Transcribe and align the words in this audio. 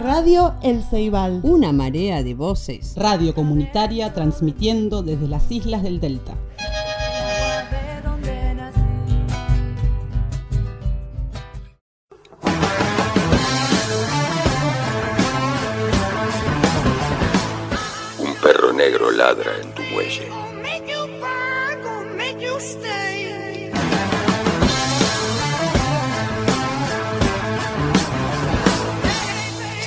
Radio 0.00 0.54
El 0.60 0.82
Ceibal. 0.82 1.38
Una 1.44 1.70
marea 1.70 2.24
de 2.24 2.34
voces. 2.34 2.94
Radio 2.96 3.32
comunitaria 3.32 4.12
transmitiendo 4.12 5.02
desde 5.02 5.28
las 5.28 5.50
islas 5.52 5.84
del 5.84 6.00
Delta. 6.00 6.34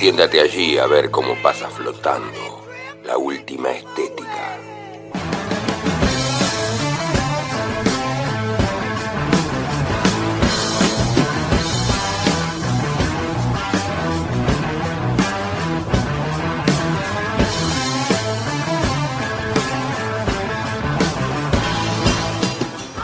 Siéntate 0.07 0.39
allí 0.39 0.77
a 0.77 0.87
ver 0.87 1.11
cómo 1.11 1.35
pasa 1.43 1.69
flotando 1.69 2.65
la 3.03 3.17
última 3.17 3.71
estética. 3.71 4.57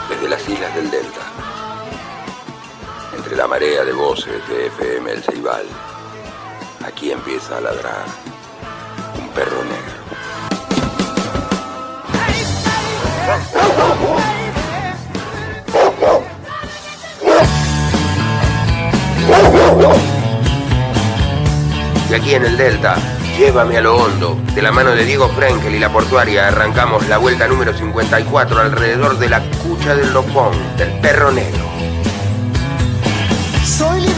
Desde 0.08 0.28
las 0.30 0.48
islas 0.48 0.74
del 0.74 0.90
Delta, 0.90 1.20
entre 3.14 3.36
la 3.36 3.46
marea 3.46 3.84
de 3.84 3.92
voces 3.92 4.48
de 4.48 4.68
FM 4.68 5.12
El 5.12 5.22
Ceibal, 5.22 5.66
aquí 6.94 7.10
empieza 7.10 7.58
a 7.58 7.60
ladrar 7.60 8.04
un 9.18 9.28
perro 9.30 9.64
negro. 9.64 9.94
Y 22.08 22.14
aquí 22.14 22.34
en 22.34 22.44
el 22.44 22.56
Delta, 22.56 22.96
llévame 23.36 23.78
a 23.78 23.80
lo 23.80 23.96
hondo. 23.96 24.38
De 24.54 24.62
la 24.62 24.70
mano 24.70 24.90
de 24.90 25.04
Diego 25.04 25.28
Frenkel 25.30 25.74
y 25.74 25.80
la 25.80 25.92
portuaria 25.92 26.46
arrancamos 26.46 27.08
la 27.08 27.18
vuelta 27.18 27.48
número 27.48 27.76
54 27.76 28.60
alrededor 28.60 29.18
de 29.18 29.28
la 29.30 29.40
cucha 29.64 29.96
del 29.96 30.12
lopón, 30.12 30.52
del 30.76 30.92
perro 31.00 31.32
negro. 31.32 31.64
Soy 33.64 34.13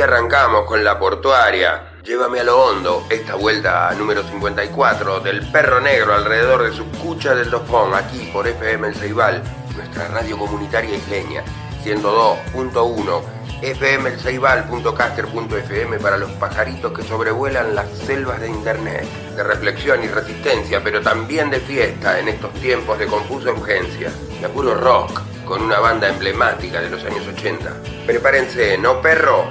arrancamos 0.00 0.66
con 0.66 0.84
la 0.84 0.98
portuaria. 0.98 1.92
Llévame 2.02 2.40
a 2.40 2.44
lo 2.44 2.58
hondo, 2.58 3.06
esta 3.10 3.34
vuelta 3.34 3.92
número 3.94 4.22
54 4.22 5.20
del 5.20 5.46
perro 5.50 5.80
negro 5.80 6.14
alrededor 6.14 6.62
de 6.62 6.76
su 6.76 6.86
cucha 6.92 7.34
del 7.34 7.50
Dopón, 7.50 7.94
aquí 7.94 8.30
por 8.32 8.46
FM 8.46 8.88
El 8.88 8.94
Ceibal, 8.94 9.42
nuestra 9.76 10.08
radio 10.08 10.38
comunitaria 10.38 10.96
isleña, 10.96 11.42
102.1 11.84 13.38
fmelceibal.caster.fm 13.60 15.98
para 15.98 16.16
los 16.16 16.30
pajaritos 16.32 16.92
que 16.92 17.02
sobrevuelan 17.02 17.74
las 17.74 17.88
selvas 17.90 18.40
de 18.40 18.48
internet, 18.48 19.04
de 19.34 19.42
reflexión 19.42 20.04
y 20.04 20.06
resistencia, 20.06 20.80
pero 20.82 21.00
también 21.00 21.50
de 21.50 21.58
fiesta 21.60 22.20
en 22.20 22.28
estos 22.28 22.52
tiempos 22.54 22.98
de 22.98 23.06
confusa 23.06 23.50
urgencia, 23.50 24.10
de 24.40 24.48
puro 24.48 24.74
rock, 24.74 25.20
con 25.44 25.62
una 25.62 25.80
banda 25.80 26.08
emblemática 26.08 26.80
de 26.80 26.90
los 26.90 27.04
años 27.04 27.26
80. 27.26 27.74
Prepárense, 28.06 28.78
¿no 28.78 29.02
perro? 29.02 29.50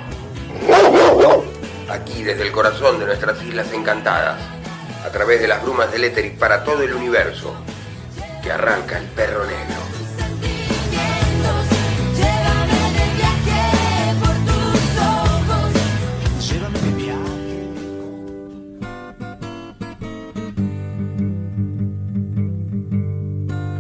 Aquí 1.90 2.24
desde 2.24 2.44
el 2.44 2.52
corazón 2.52 3.00
de 3.00 3.06
nuestras 3.06 3.42
islas 3.44 3.72
encantadas, 3.74 4.40
a 5.06 5.10
través 5.10 5.42
de 5.42 5.48
las 5.48 5.64
brumas 5.64 5.92
del 5.92 6.04
éter 6.04 6.26
y 6.26 6.30
para 6.32 6.64
todo 6.64 6.84
el 6.84 6.94
universo, 6.94 7.56
que 8.44 8.52
arranca 8.52 8.98
el 8.98 9.06
perro 9.06 9.46
negro. 9.46 9.88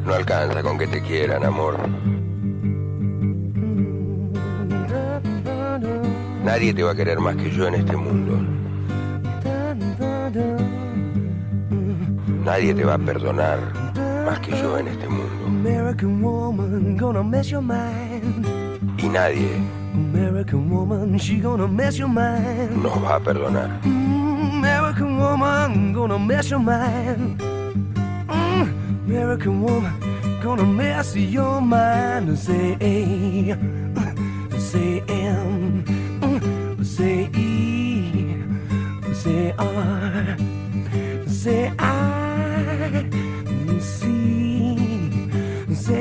No 0.06 0.14
alcanza 0.14 0.64
con 0.64 0.78
que 0.78 0.88
te 0.88 1.02
quieran, 1.02 1.44
amor. 1.44 1.78
Nadie 6.48 6.74
te 6.74 6.82
va 6.82 6.92
a 6.92 6.96
querer 6.96 7.20
más 7.20 7.36
que 7.36 7.52
yo 7.52 7.68
en 7.68 7.76
este 7.76 7.98
mundo. 7.98 8.40
Nadie 12.46 12.74
te 12.74 12.86
va 12.86 12.94
a 12.94 12.98
perdonar 12.98 13.60
más 14.26 14.40
que 14.40 14.52
yo 14.52 14.78
en 14.78 14.88
este 14.88 15.10
mundo. 15.10 15.46
American 15.46 16.24
woman, 16.24 16.96
gonna 16.96 17.22
mess 17.22 17.50
your 17.50 17.62
mind. 17.62 18.48
Y 18.98 19.10
nadie 19.10 19.60
American 19.94 20.72
woman, 20.72 21.20
she 21.20 21.42
gonna 21.42 21.68
mess 21.68 21.98
your 21.98 22.08
mind. 22.08 22.82
nos 22.82 22.96
va 23.04 23.16
a 23.16 23.20
perdonar. 23.20 23.70
Mm, 23.84 24.64
American 24.64 25.18
woman, 25.20 25.92
gonna 25.92 26.18
mess 26.18 26.50
your 26.50 26.62
mind. 26.62 27.42
Mm, 28.30 28.72
American 29.06 29.62
woman, 29.62 29.94
gonna 30.42 30.64
mess 30.64 31.14
your 31.14 31.60
mind. 31.60 32.38
Say 32.38 32.78
A, 32.80 33.58
say 34.58 35.04
E, 37.00 37.30
I. 37.34 37.58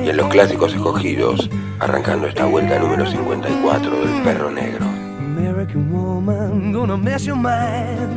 Y 0.05 0.09
en 0.09 0.17
los 0.17 0.29
clásicos 0.29 0.73
escogidos, 0.75 1.51
arrancando 1.81 2.27
esta 2.27 2.47
vuelta 2.47 2.79
número 2.79 3.07
54 3.07 4.01
del 4.01 4.23
perro 4.23 4.51
negro. 4.51 4.87
American 5.19 5.93
woman, 5.93 6.73
gonna 6.73 6.97
mess 6.97 7.25
your 7.27 7.37
mind. 7.37 8.17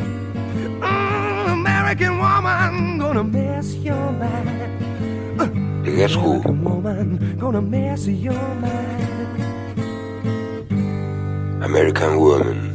Mm, 0.82 1.52
American 1.52 2.20
woman, 2.20 2.98
gonna 2.98 3.24
mess 3.24 3.76
your 3.84 4.12
mind. 4.14 4.70
De 5.84 5.96
Guess 5.96 6.16
Who, 6.16 6.42
American 6.42 6.64
woman, 6.64 7.38
gonna 7.40 7.62
mess 7.62 8.08
your 8.08 8.34
mind. 8.62 9.20
American 11.62 12.18
Woman. 12.18 12.69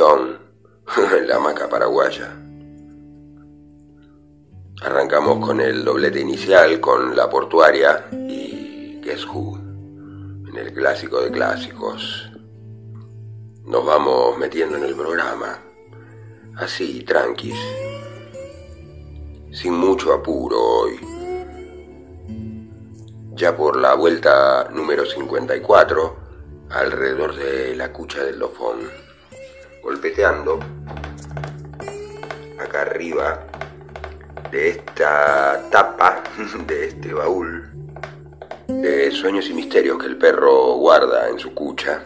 en 0.96 1.28
la 1.28 1.36
hamaca 1.36 1.68
paraguaya. 1.68 2.34
Arrancamos 4.82 5.44
con 5.44 5.60
el 5.60 5.84
doblete 5.84 6.20
inicial, 6.20 6.80
con 6.80 7.14
La 7.14 7.28
Portuaria 7.28 8.06
y 8.10 8.98
Guess 9.02 9.26
Who, 9.26 9.58
en 9.58 10.56
el 10.56 10.72
clásico 10.72 11.20
de 11.20 11.30
clásicos. 11.30 12.30
Nos 13.66 13.84
vamos 13.84 14.38
metiendo 14.38 14.78
en 14.78 14.84
el 14.84 14.94
programa, 14.94 15.58
así, 16.56 17.04
tranquis, 17.04 17.58
sin 19.52 19.74
mucho 19.74 20.14
apuro 20.14 20.58
hoy. 20.58 20.98
Ya 23.34 23.54
por 23.54 23.76
la 23.76 23.92
vuelta 23.94 24.66
número 24.72 25.04
54, 25.04 26.16
alrededor 26.70 27.34
de 27.34 27.76
la 27.76 27.92
cucha 27.92 28.24
del 28.24 28.38
dofón, 28.38 29.09
golpeteando 29.82 30.60
acá 32.58 32.82
arriba 32.82 33.46
de 34.50 34.70
esta 34.70 35.68
tapa, 35.70 36.22
de 36.66 36.86
este 36.86 37.12
baúl, 37.14 37.70
de 38.68 39.10
sueños 39.10 39.48
y 39.50 39.54
misterios 39.54 39.98
que 39.98 40.06
el 40.06 40.18
perro 40.18 40.74
guarda 40.74 41.28
en 41.28 41.38
su 41.38 41.54
cucha 41.54 42.02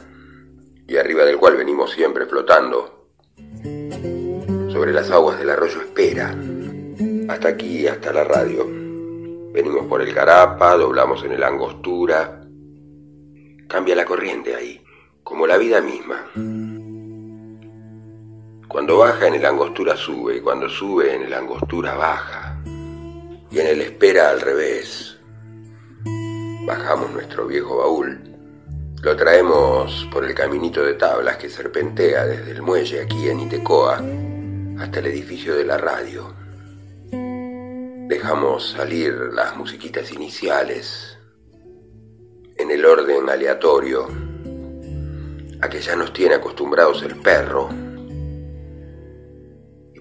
y 0.86 0.96
arriba 0.96 1.24
del 1.24 1.38
cual 1.38 1.56
venimos 1.56 1.92
siempre 1.92 2.26
flotando 2.26 3.08
sobre 4.70 4.92
las 4.92 5.10
aguas 5.10 5.38
del 5.38 5.50
arroyo 5.50 5.80
Espera, 5.80 6.34
hasta 7.28 7.48
aquí, 7.48 7.86
hasta 7.86 8.12
la 8.12 8.24
radio. 8.24 8.66
Venimos 9.52 9.86
por 9.86 10.02
el 10.02 10.12
Carapa, 10.12 10.76
doblamos 10.76 11.24
en 11.24 11.32
el 11.32 11.44
Angostura. 11.44 12.40
Cambia 13.68 13.94
la 13.94 14.04
corriente 14.04 14.54
ahí, 14.54 14.82
como 15.22 15.46
la 15.46 15.56
vida 15.56 15.80
misma. 15.80 16.26
Cuando 18.74 18.98
baja 18.98 19.28
en 19.28 19.34
el 19.34 19.46
Angostura 19.46 19.96
sube 19.96 20.38
y 20.38 20.40
cuando 20.40 20.68
sube 20.68 21.14
en 21.14 21.22
el 21.22 21.32
Angostura 21.32 21.94
baja. 21.94 22.60
Y 23.48 23.60
en 23.60 23.68
el 23.68 23.80
Espera 23.80 24.30
al 24.30 24.40
revés. 24.40 25.16
Bajamos 26.66 27.12
nuestro 27.12 27.46
viejo 27.46 27.76
baúl. 27.76 28.20
Lo 29.00 29.16
traemos 29.16 30.08
por 30.10 30.24
el 30.24 30.34
caminito 30.34 30.82
de 30.82 30.94
tablas 30.94 31.36
que 31.36 31.48
serpentea 31.48 32.26
desde 32.26 32.50
el 32.50 32.62
muelle 32.62 33.02
aquí 33.02 33.28
en 33.28 33.38
Itecoa 33.38 34.02
hasta 34.80 34.98
el 34.98 35.06
edificio 35.06 35.54
de 35.54 35.64
la 35.66 35.78
radio. 35.78 36.34
Dejamos 38.08 38.70
salir 38.70 39.14
las 39.32 39.56
musiquitas 39.56 40.10
iniciales 40.10 41.16
en 42.56 42.72
el 42.72 42.84
orden 42.84 43.30
aleatorio 43.30 44.08
a 45.60 45.68
que 45.68 45.80
ya 45.80 45.94
nos 45.94 46.12
tiene 46.12 46.34
acostumbrados 46.34 47.04
el 47.04 47.14
perro 47.20 47.83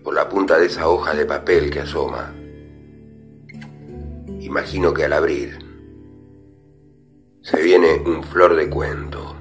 por 0.03 0.13
la 0.13 0.27
punta 0.27 0.59
de 0.59 0.65
esa 0.65 0.87
hoja 0.87 1.13
de 1.13 1.25
papel 1.25 1.71
que 1.71 1.79
asoma. 1.79 2.33
Imagino 4.39 4.93
que 4.93 5.05
al 5.05 5.13
abrir 5.13 5.57
se 7.41 7.61
viene 7.61 8.01
un 8.05 8.23
flor 8.23 8.55
de 8.55 8.69
cuento. 8.69 9.32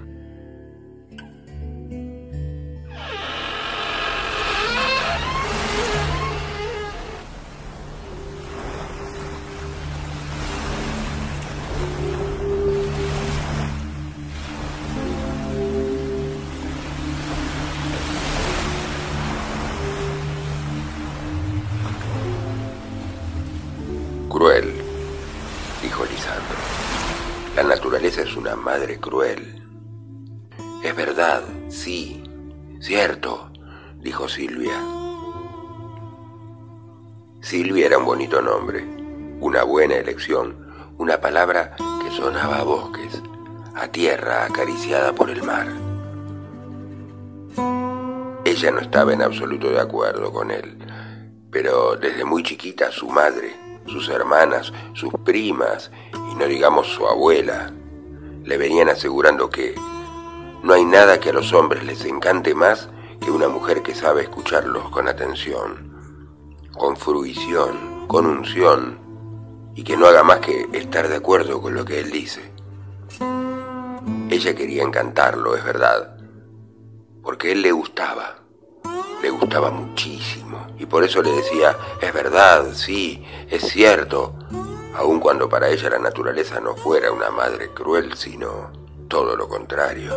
Cruel. 29.03 29.63
Es 30.83 30.97
verdad, 30.97 31.43
sí, 31.69 32.23
cierto, 32.81 33.53
dijo 34.01 34.29
Silvia. 34.29 34.81
Silvia 37.43 37.87
era 37.87 37.99
un 37.99 38.07
bonito 38.07 38.41
nombre, 38.41 38.83
una 39.41 39.65
buena 39.65 39.97
elección, 39.97 40.57
una 40.97 41.21
palabra 41.21 41.77
que 42.03 42.11
sonaba 42.17 42.61
a 42.61 42.63
bosques, 42.63 43.21
a 43.75 43.89
tierra 43.89 44.47
acariciada 44.47 45.13
por 45.13 45.29
el 45.29 45.43
mar. 45.43 45.67
Ella 48.45 48.71
no 48.71 48.81
estaba 48.81 49.13
en 49.13 49.23
absoluto 49.23 49.69
de 49.69 49.81
acuerdo 49.81 50.33
con 50.33 50.51
él, 50.53 50.79
pero 51.51 51.97
desde 51.97 52.25
muy 52.25 52.45
chiquita 52.45 52.93
su 52.93 53.09
madre, 53.09 53.57
sus 53.87 54.09
hermanas, 54.09 54.73
sus 54.95 55.13
primas 55.25 55.91
y 56.31 56.35
no 56.37 56.47
digamos 56.47 56.87
su 56.87 57.07
abuela, 57.07 57.73
le 58.45 58.57
venían 58.57 58.89
asegurando 58.89 59.51
que 59.51 59.75
no 60.63 60.75
hay 60.75 60.85
nada 60.85 61.21
que 61.21 61.31
a 61.31 61.33
los 61.33 61.53
hombres 61.53 61.85
les 61.85 62.05
encante 62.05 62.55
más 62.55 62.89
que 63.21 63.31
una 63.31 63.49
mujer 63.49 63.83
que 63.83 63.95
sabe 63.95 64.23
escucharlos 64.23 64.91
con 64.91 65.09
atención, 65.09 66.69
con 66.73 66.97
fruición, 66.97 68.07
con 68.09 68.27
unción, 68.27 68.99
y 69.75 69.85
que 69.85 69.97
no 69.97 70.07
haga 70.07 70.23
más 70.23 70.41
que 70.41 70.69
estar 70.73 71.09
de 71.09 71.17
acuerdo 71.17 71.61
con 71.61 71.75
lo 71.75 71.85
que 71.85 72.01
él 72.01 72.11
dice. 72.11 72.53
Ella 74.29 74.55
quería 74.55 74.83
encantarlo, 74.83 75.57
es 75.57 75.65
verdad, 75.65 76.17
porque 77.23 77.53
él 77.53 77.63
le 77.63 77.73
gustaba, 77.73 78.37
le 79.23 79.31
gustaba 79.31 79.71
muchísimo, 79.71 80.67
y 80.79 80.87
por 80.87 81.05
eso 81.05 81.23
le 81.23 81.33
decía, 81.33 81.77
es 82.01 82.13
verdad, 82.13 82.73
sí, 82.75 83.25
es 83.49 83.63
cierto, 83.63 84.35
aun 84.95 85.21
cuando 85.21 85.49
para 85.49 85.69
ella 85.69 85.91
la 85.91 85.99
naturaleza 85.99 86.61
no 86.61 86.75
fuera 86.77 87.11
una 87.13 87.31
madre 87.31 87.71
cruel, 87.71 88.15
sino 88.17 88.71
todo 89.09 89.37
lo 89.37 89.49
contrario. 89.49 90.13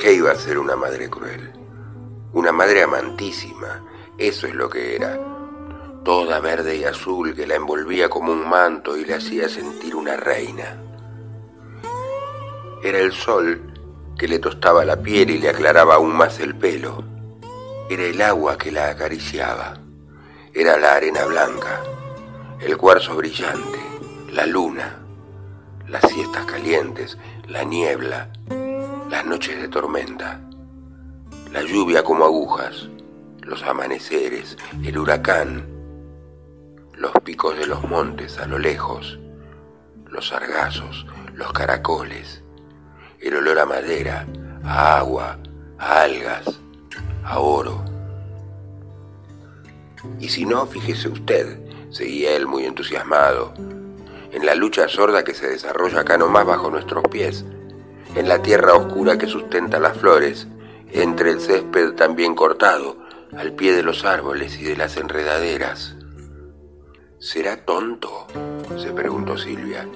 ¿Qué 0.00 0.12
iba 0.12 0.30
a 0.30 0.36
ser 0.36 0.58
una 0.58 0.76
madre 0.76 1.10
cruel? 1.10 1.52
Una 2.32 2.52
madre 2.52 2.82
amantísima, 2.82 3.84
eso 4.16 4.46
es 4.46 4.54
lo 4.54 4.68
que 4.68 4.94
era. 4.94 5.18
Toda 6.04 6.40
verde 6.40 6.76
y 6.76 6.84
azul 6.84 7.34
que 7.34 7.46
la 7.46 7.56
envolvía 7.56 8.08
como 8.08 8.32
un 8.32 8.48
manto 8.48 8.96
y 8.96 9.04
le 9.04 9.14
hacía 9.14 9.48
sentir 9.48 9.96
una 9.96 10.16
reina. 10.16 10.80
Era 12.82 12.98
el 12.98 13.12
sol 13.12 13.72
que 14.16 14.28
le 14.28 14.38
tostaba 14.38 14.84
la 14.84 15.02
piel 15.02 15.30
y 15.30 15.38
le 15.38 15.48
aclaraba 15.48 15.96
aún 15.96 16.14
más 16.14 16.38
el 16.40 16.56
pelo. 16.56 17.02
Era 17.90 18.04
el 18.04 18.20
agua 18.22 18.56
que 18.56 18.70
la 18.70 18.90
acariciaba. 18.90 19.74
Era 20.54 20.76
la 20.76 20.94
arena 20.94 21.24
blanca, 21.24 21.80
el 22.60 22.76
cuarzo 22.76 23.14
brillante, 23.14 23.78
la 24.32 24.44
luna, 24.44 24.98
las 25.86 26.02
siestas 26.10 26.44
calientes, 26.44 27.16
la 27.46 27.62
niebla, 27.62 28.30
las 29.08 29.24
noches 29.24 29.60
de 29.60 29.68
tormenta, 29.68 30.40
la 31.52 31.62
lluvia 31.62 32.02
como 32.02 32.24
agujas, 32.24 32.88
los 33.42 33.62
amaneceres, 33.62 34.58
el 34.84 34.98
huracán, 34.98 35.66
los 36.94 37.12
picos 37.24 37.56
de 37.56 37.66
los 37.66 37.84
montes 37.88 38.38
a 38.38 38.46
lo 38.46 38.58
lejos, 38.58 39.20
los 40.06 40.28
sargazos, 40.28 41.06
los 41.34 41.52
caracoles, 41.52 42.42
el 43.20 43.36
olor 43.36 43.60
a 43.60 43.66
madera, 43.66 44.26
a 44.64 44.98
agua, 44.98 45.38
a 45.78 46.02
algas, 46.02 46.60
a 47.24 47.38
oro. 47.38 47.84
Y 50.18 50.28
si 50.28 50.44
no, 50.44 50.66
fíjese 50.66 51.08
usted, 51.08 51.67
seguía 51.90 52.36
él 52.36 52.46
muy 52.46 52.64
entusiasmado, 52.64 53.54
en 54.32 54.44
la 54.44 54.54
lucha 54.54 54.88
sorda 54.88 55.24
que 55.24 55.34
se 55.34 55.48
desarrolla 55.48 56.00
acá 56.00 56.18
nomás 56.18 56.46
bajo 56.46 56.70
nuestros 56.70 57.02
pies, 57.04 57.44
en 58.14 58.28
la 58.28 58.42
tierra 58.42 58.74
oscura 58.74 59.18
que 59.18 59.26
sustenta 59.26 59.78
las 59.78 59.96
flores, 59.96 60.48
entre 60.92 61.30
el 61.30 61.40
césped 61.40 61.92
también 61.92 62.34
cortado, 62.34 62.96
al 63.36 63.52
pie 63.52 63.74
de 63.74 63.82
los 63.82 64.04
árboles 64.04 64.58
y 64.58 64.64
de 64.64 64.76
las 64.76 64.96
enredaderas. 64.96 65.96
¿Será 67.18 67.64
tonto? 67.64 68.26
se 68.78 68.92
preguntó 68.92 69.36
Silvia. 69.36 69.88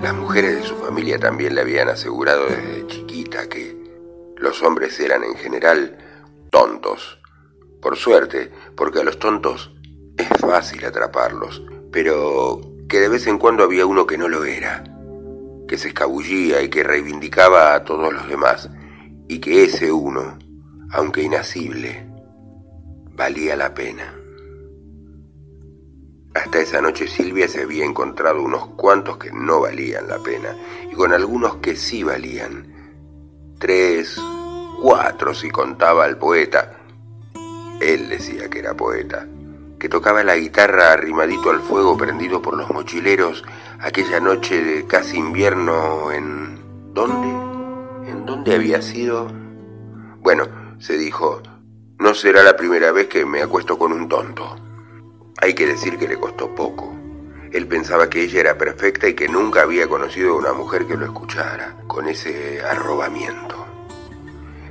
Las 0.00 0.14
mujeres 0.14 0.56
de 0.56 0.62
su 0.62 0.76
familia 0.76 1.18
también 1.18 1.54
le 1.54 1.62
habían 1.62 1.88
asegurado 1.88 2.46
desde 2.46 2.86
chiquita 2.86 3.48
que 3.48 3.76
los 4.36 4.62
hombres 4.62 4.98
eran 5.00 5.24
en 5.24 5.34
general 5.34 5.98
tontos. 6.50 7.18
Por 7.82 7.96
suerte, 7.96 8.52
porque 8.76 9.00
a 9.00 9.04
los 9.04 9.18
tontos 9.18 9.72
es 10.16 10.28
fácil 10.40 10.84
atraparlos, 10.84 11.62
pero 11.92 12.60
que 12.88 13.00
de 13.00 13.08
vez 13.08 13.26
en 13.26 13.38
cuando 13.38 13.64
había 13.64 13.86
uno 13.86 14.06
que 14.06 14.18
no 14.18 14.28
lo 14.28 14.44
era, 14.44 14.84
que 15.66 15.78
se 15.78 15.88
escabullía 15.88 16.62
y 16.62 16.68
que 16.68 16.82
reivindicaba 16.82 17.74
a 17.74 17.84
todos 17.84 18.12
los 18.12 18.28
demás, 18.28 18.70
y 19.28 19.40
que 19.40 19.64
ese 19.64 19.90
uno, 19.90 20.38
aunque 20.92 21.22
inacible, 21.22 22.06
valía 23.14 23.56
la 23.56 23.74
pena. 23.74 24.14
Hasta 26.34 26.60
esa 26.60 26.80
noche 26.82 27.08
Silvia 27.08 27.48
se 27.48 27.62
había 27.62 27.84
encontrado 27.84 28.42
unos 28.42 28.68
cuantos 28.76 29.16
que 29.16 29.32
no 29.32 29.60
valían 29.60 30.06
la 30.06 30.18
pena 30.18 30.54
y 30.90 30.94
con 30.94 31.12
algunos 31.14 31.56
que 31.56 31.76
sí 31.76 32.02
valían. 32.02 33.54
Tres, 33.58 34.20
cuatro 34.82 35.34
si 35.34 35.48
contaba 35.48 36.04
al 36.04 36.18
poeta. 36.18 36.78
Él 37.80 38.10
decía 38.10 38.50
que 38.50 38.58
era 38.58 38.76
poeta, 38.76 39.26
que 39.78 39.88
tocaba 39.88 40.24
la 40.24 40.36
guitarra 40.36 40.92
arrimadito 40.92 41.50
al 41.50 41.60
fuego 41.60 41.96
prendido 41.96 42.40
por 42.40 42.56
los 42.56 42.70
mochileros 42.70 43.44
aquella 43.80 44.20
noche 44.20 44.62
de 44.62 44.86
casi 44.86 45.18
invierno 45.18 46.10
en... 46.12 46.64
¿Dónde? 46.94 48.10
¿En 48.10 48.24
dónde 48.24 48.54
había 48.54 48.80
sido? 48.80 49.30
Bueno, 50.20 50.46
se 50.78 50.96
dijo, 50.96 51.42
no 51.98 52.14
será 52.14 52.42
la 52.42 52.56
primera 52.56 52.90
vez 52.90 53.08
que 53.08 53.26
me 53.26 53.42
acuesto 53.42 53.78
con 53.78 53.92
un 53.92 54.08
tonto. 54.08 54.56
Hay 55.42 55.54
que 55.54 55.66
decir 55.66 55.98
que 55.98 56.08
le 56.08 56.16
costó 56.16 56.54
poco. 56.54 56.96
Él 57.52 57.66
pensaba 57.66 58.08
que 58.08 58.22
ella 58.22 58.40
era 58.40 58.58
perfecta 58.58 59.08
y 59.08 59.14
que 59.14 59.28
nunca 59.28 59.62
había 59.62 59.86
conocido 59.86 60.32
a 60.32 60.36
una 60.36 60.52
mujer 60.52 60.86
que 60.86 60.96
lo 60.96 61.04
escuchara, 61.04 61.76
con 61.86 62.08
ese 62.08 62.60
arrobamiento. 62.62 63.66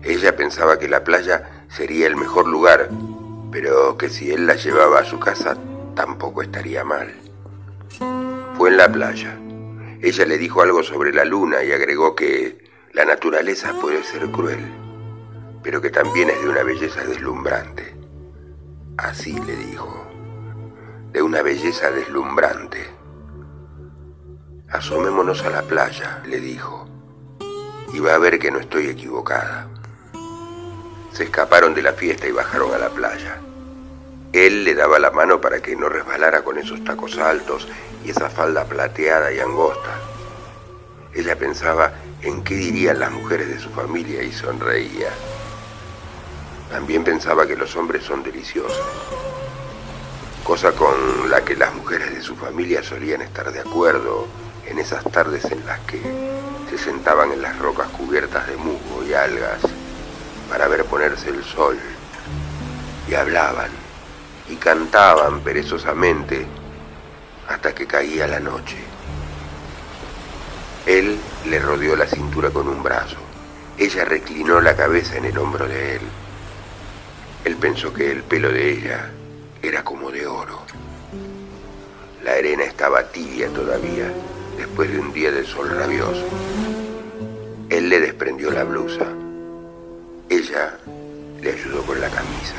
Ella 0.03 0.35
pensaba 0.35 0.77
que 0.77 0.87
la 0.87 1.03
playa 1.03 1.65
sería 1.67 2.05
el 2.07 2.15
mejor 2.15 2.47
lugar, 2.47 2.89
pero 3.51 3.97
que 3.97 4.09
si 4.09 4.31
él 4.31 4.47
la 4.47 4.55
llevaba 4.55 4.99
a 4.99 5.05
su 5.05 5.19
casa 5.19 5.57
tampoco 5.95 6.41
estaría 6.41 6.83
mal. 6.83 7.13
Fue 8.57 8.69
en 8.69 8.77
la 8.77 8.91
playa. 8.91 9.37
Ella 10.01 10.25
le 10.25 10.37
dijo 10.37 10.61
algo 10.61 10.83
sobre 10.83 11.13
la 11.13 11.25
luna 11.25 11.63
y 11.63 11.71
agregó 11.71 12.15
que 12.15 12.63
la 12.93 13.05
naturaleza 13.05 13.73
puede 13.81 14.03
ser 14.03 14.29
cruel, 14.31 14.63
pero 15.63 15.81
que 15.81 15.89
también 15.89 16.29
es 16.29 16.41
de 16.41 16.49
una 16.49 16.63
belleza 16.63 17.03
deslumbrante. 17.03 17.95
Así 18.97 19.33
le 19.33 19.55
dijo 19.55 20.05
de 21.11 21.21
una 21.21 21.41
belleza 21.41 21.91
deslumbrante. 21.91 22.85
Asomémonos 24.69 25.43
a 25.43 25.49
la 25.49 25.61
playa, 25.61 26.21
le 26.25 26.41
dijo, 26.41 26.89
y 27.93 27.99
va 27.99 28.15
a 28.15 28.17
ver 28.17 28.37
que 28.37 28.51
no 28.51 28.59
estoy 28.59 28.87
equivocada. 28.87 29.69
Se 31.15 31.23
escaparon 31.23 31.73
de 31.73 31.81
la 31.81 31.93
fiesta 31.93 32.27
y 32.27 32.33
bajaron 32.33 32.73
a 32.73 32.77
la 32.77 32.89
playa. 32.89 33.37
Él 34.33 34.65
le 34.65 34.75
daba 34.75 34.99
la 34.99 35.11
mano 35.11 35.39
para 35.39 35.61
que 35.61 35.73
no 35.73 35.87
resbalara 35.87 36.43
con 36.43 36.57
esos 36.57 36.83
tacos 36.83 37.17
altos 37.17 37.69
y 38.03 38.09
esa 38.09 38.29
falda 38.29 38.65
plateada 38.65 39.31
y 39.31 39.39
angosta. 39.39 39.97
Ella 41.13 41.37
pensaba 41.37 41.93
en 42.21 42.43
qué 42.43 42.55
dirían 42.55 42.99
las 42.99 43.11
mujeres 43.11 43.47
de 43.47 43.59
su 43.59 43.69
familia 43.69 44.23
y 44.23 44.33
sonreía. 44.33 45.07
También 46.69 47.05
pensaba 47.05 47.47
que 47.47 47.55
los 47.55 47.73
hombres 47.77 48.03
son 48.03 48.21
deliciosos 48.21 48.83
cosa 50.43 50.73
con 50.73 51.31
la 51.31 51.43
que 51.43 51.55
las 51.55 51.73
mujeres 51.73 52.13
de 52.13 52.21
su 52.21 52.35
familia 52.35 52.83
solían 52.83 53.23
estar 53.23 53.51
de 53.51 53.61
acuerdo 53.61 54.27
en 54.67 54.77
esas 54.77 55.03
tardes 55.05 55.45
en 55.45 55.65
las 55.65 55.79
que 55.81 55.99
se 56.69 56.77
sentaban 56.77 57.31
en 57.31 57.41
las 57.41 57.57
rocas 57.57 57.87
cubiertas 57.87 58.45
de 58.47 58.55
musgo 58.55 59.03
y 59.07 59.13
algas 59.13 59.61
para 60.49 60.67
ver 60.67 60.85
ponerse 60.85 61.29
el 61.29 61.43
sol 61.43 61.77
y 63.07 63.13
hablaban 63.13 63.69
y 64.49 64.55
cantaban 64.55 65.41
perezosamente 65.41 66.45
hasta 67.47 67.73
que 67.73 67.87
caía 67.87 68.27
la 68.27 68.39
noche. 68.39 68.77
Él 70.85 71.17
le 71.49 71.59
rodeó 71.59 71.95
la 71.95 72.05
cintura 72.05 72.49
con 72.51 72.67
un 72.67 72.83
brazo. 72.83 73.17
Ella 73.77 74.05
reclinó 74.05 74.61
la 74.61 74.75
cabeza 74.75 75.17
en 75.17 75.25
el 75.25 75.37
hombro 75.37 75.67
de 75.67 75.95
él. 75.95 76.01
Él 77.43 77.55
pensó 77.57 77.93
que 77.93 78.11
el 78.11 78.23
pelo 78.23 78.51
de 78.51 78.71
ella 78.71 79.11
era 79.61 79.83
como 79.83 80.11
de 80.11 80.27
oro. 80.27 80.61
La 82.23 82.33
arena 82.33 82.63
estaba 82.63 83.03
tibia 83.03 83.49
todavía, 83.49 84.11
después 84.57 84.91
de 84.91 84.99
un 84.99 85.11
día 85.13 85.31
de 85.31 85.45
sol 85.45 85.69
rabioso. 85.69 86.25
Él 87.69 87.89
le 87.89 87.99
desprendió 87.99 88.51
la 88.51 88.63
blusa. 88.63 89.24
Ella 90.29 90.77
le 91.41 91.51
ayudó 91.51 91.83
con 91.83 91.99
la 91.99 92.09
camisa. 92.09 92.55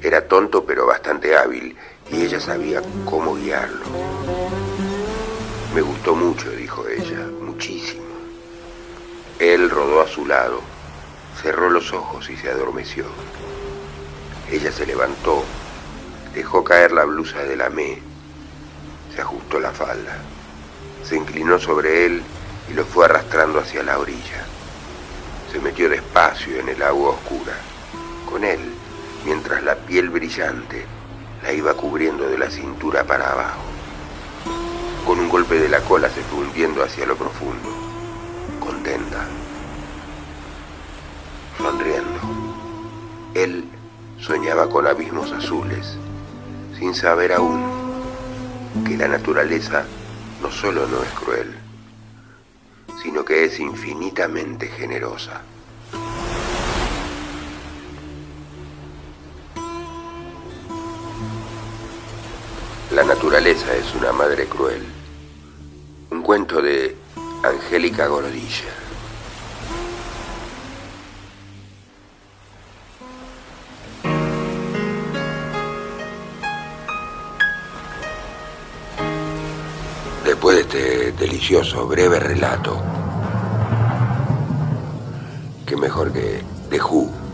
Era 0.00 0.26
tonto 0.26 0.64
pero 0.64 0.86
bastante 0.86 1.36
hábil 1.36 1.76
y 2.10 2.22
ella 2.22 2.40
sabía 2.40 2.82
cómo 3.04 3.36
guiarlo. 3.36 3.84
Me 5.74 5.80
gustó 5.80 6.14
mucho, 6.14 6.50
dijo 6.50 6.86
ella, 6.88 7.26
muchísimo. 7.40 8.04
Él 9.38 9.70
rodó 9.70 10.00
a 10.00 10.08
su 10.08 10.26
lado, 10.26 10.60
cerró 11.42 11.70
los 11.70 11.92
ojos 11.92 12.28
y 12.30 12.36
se 12.36 12.50
adormeció. 12.50 13.04
Ella 14.50 14.72
se 14.72 14.86
levantó 14.86 15.44
Dejó 16.34 16.62
caer 16.62 16.92
la 16.92 17.04
blusa 17.04 17.42
de 17.42 17.56
la 17.56 17.68
me, 17.68 17.98
se 19.12 19.20
ajustó 19.20 19.58
la 19.58 19.72
falda, 19.72 20.18
se 21.02 21.16
inclinó 21.16 21.58
sobre 21.58 22.06
él 22.06 22.22
y 22.70 22.74
lo 22.74 22.84
fue 22.84 23.06
arrastrando 23.06 23.58
hacia 23.58 23.82
la 23.82 23.98
orilla. 23.98 24.46
Se 25.52 25.58
metió 25.60 25.88
despacio 25.88 26.60
en 26.60 26.68
el 26.68 26.82
agua 26.82 27.10
oscura, 27.10 27.54
con 28.28 28.44
él, 28.44 28.60
mientras 29.24 29.62
la 29.62 29.76
piel 29.76 30.10
brillante 30.10 30.84
la 31.42 31.52
iba 31.52 31.74
cubriendo 31.74 32.28
de 32.28 32.38
la 32.38 32.50
cintura 32.50 33.04
para 33.04 33.32
abajo. 33.32 33.62
Con 35.06 35.20
un 35.20 35.28
golpe 35.28 35.58
de 35.58 35.68
la 35.68 35.80
cola 35.80 36.10
se 36.10 36.22
fue 36.22 36.40
hundiendo 36.40 36.82
hacia 36.82 37.06
lo 37.06 37.16
profundo, 37.16 37.70
contenta, 38.60 39.26
sonriendo. 41.56 42.20
Él 43.34 43.64
soñaba 44.18 44.68
con 44.68 44.86
abismos 44.86 45.32
azules 45.32 45.96
sin 46.78 46.94
saber 46.94 47.32
aún 47.32 47.64
que 48.86 48.96
la 48.96 49.08
naturaleza 49.08 49.84
no 50.42 50.50
solo 50.50 50.86
no 50.86 51.02
es 51.02 51.10
cruel, 51.10 51.54
sino 53.02 53.24
que 53.24 53.44
es 53.44 53.60
infinitamente 53.60 54.68
generosa. 54.68 55.42
La 62.92 63.04
naturaleza 63.04 63.76
es 63.76 63.94
una 63.94 64.12
madre 64.12 64.46
cruel. 64.46 64.82
Un 66.10 66.22
cuento 66.22 66.62
de 66.62 66.96
Angélica 67.44 68.06
Gorodilla. 68.08 68.87
Breve 81.86 82.20
relato, 82.20 82.78
que 85.64 85.76
mejor 85.78 86.12
que 86.12 86.42
The 86.68 86.78
Who. 86.78 87.27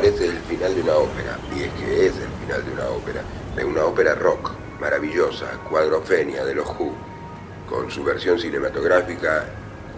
Parece 0.00 0.28
el 0.28 0.38
final 0.38 0.74
de 0.74 0.80
una 0.80 0.94
ópera. 0.94 1.38
Y 1.54 1.64
es 1.64 1.72
que 1.74 2.06
es 2.06 2.16
el 2.16 2.30
final 2.40 2.64
de 2.64 2.72
una 2.72 2.88
ópera. 2.88 3.22
De 3.54 3.62
una 3.66 3.84
ópera 3.84 4.14
rock, 4.14 4.52
maravillosa, 4.80 5.44
cuadrofenia 5.68 6.42
de 6.42 6.54
los 6.54 6.66
Who, 6.68 6.94
con 7.68 7.90
su 7.90 8.02
versión 8.02 8.38
cinematográfica 8.38 9.44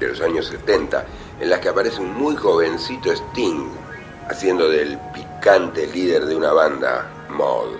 de 0.00 0.08
los 0.08 0.20
años 0.20 0.46
70, 0.46 1.06
en 1.38 1.48
la 1.48 1.60
que 1.60 1.68
aparece 1.68 2.00
un 2.00 2.14
muy 2.14 2.34
jovencito 2.34 3.12
Sting, 3.12 3.70
haciendo 4.28 4.68
del 4.68 4.98
picante 5.14 5.86
líder 5.86 6.26
de 6.26 6.34
una 6.34 6.52
banda, 6.52 7.08
Mod. 7.28 7.76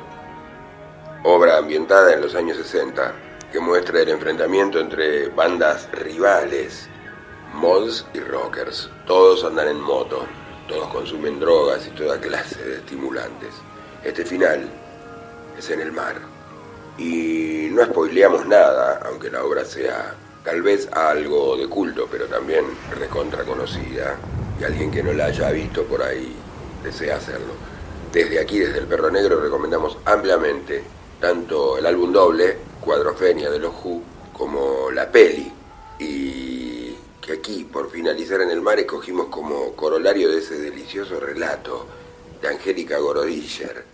Obra 1.25 1.59
ambientada 1.59 2.15
en 2.15 2.21
los 2.21 2.37
años 2.37 2.57
60, 2.57 3.15
que 3.51 3.59
muestra 3.59 4.01
el 4.01 4.11
enfrentamiento 4.11 4.79
entre 4.79 5.27
bandas 5.27 5.89
rivales 5.91 6.89
mods 7.53 8.07
y 8.15 8.21
rockers. 8.21 8.89
Todos 9.07 9.45
andan 9.45 9.69
en 9.69 9.81
moto, 9.81 10.25
todos 10.73 10.89
consumen 10.89 11.39
drogas 11.39 11.87
y 11.87 11.91
toda 11.91 12.19
clase 12.19 12.63
de 12.65 12.77
estimulantes. 12.77 13.51
Este 14.03 14.25
final 14.25 14.69
es 15.59 15.71
en 15.71 15.81
el 15.81 15.93
mar. 15.93 16.17
Y 16.97 17.69
no 17.71 17.85
spoileamos 17.85 18.47
nada, 18.47 19.01
aunque 19.05 19.31
la 19.31 19.45
obra 19.45 19.65
sea 19.65 20.15
tal 20.43 20.63
vez 20.63 20.89
algo 20.93 21.57
de 21.57 21.69
culto, 21.69 22.09
pero 22.11 22.27
también 22.27 22.65
recontra 22.99 23.45
conocida. 23.45 24.17
Y 24.61 24.65
alguien 24.65 24.91
que 24.91 25.03
no 25.03 25.13
la 25.13 25.27
haya 25.27 25.51
visto 25.51 25.85
por 25.85 26.03
ahí 26.03 26.35
desea 26.83 27.17
hacerlo. 27.17 27.53
Desde 28.11 28.41
aquí, 28.41 28.59
desde 28.59 28.79
el 28.79 28.87
Perro 28.87 29.11
Negro, 29.11 29.41
recomendamos 29.41 29.99
ampliamente 30.05 30.83
tanto 31.21 31.77
el 31.79 31.87
álbum 31.87 32.13
doble, 32.13 32.57
Cuadrofenia 32.81 33.51
de 33.51 33.59
los 33.59 33.73
Who, 33.85 34.03
como 34.33 34.91
la 34.91 35.11
peli. 35.11 35.53
Y 35.99 36.52
aquí, 37.33 37.64
por 37.64 37.90
finalizar 37.90 38.40
en 38.40 38.51
el 38.51 38.61
mar, 38.61 38.79
escogimos 38.79 39.27
como 39.27 39.75
corolario 39.75 40.31
de 40.31 40.38
ese 40.38 40.59
delicioso 40.59 41.18
relato 41.18 41.87
de 42.40 42.49
Angélica 42.49 42.99
Gorodischer, 42.99 43.85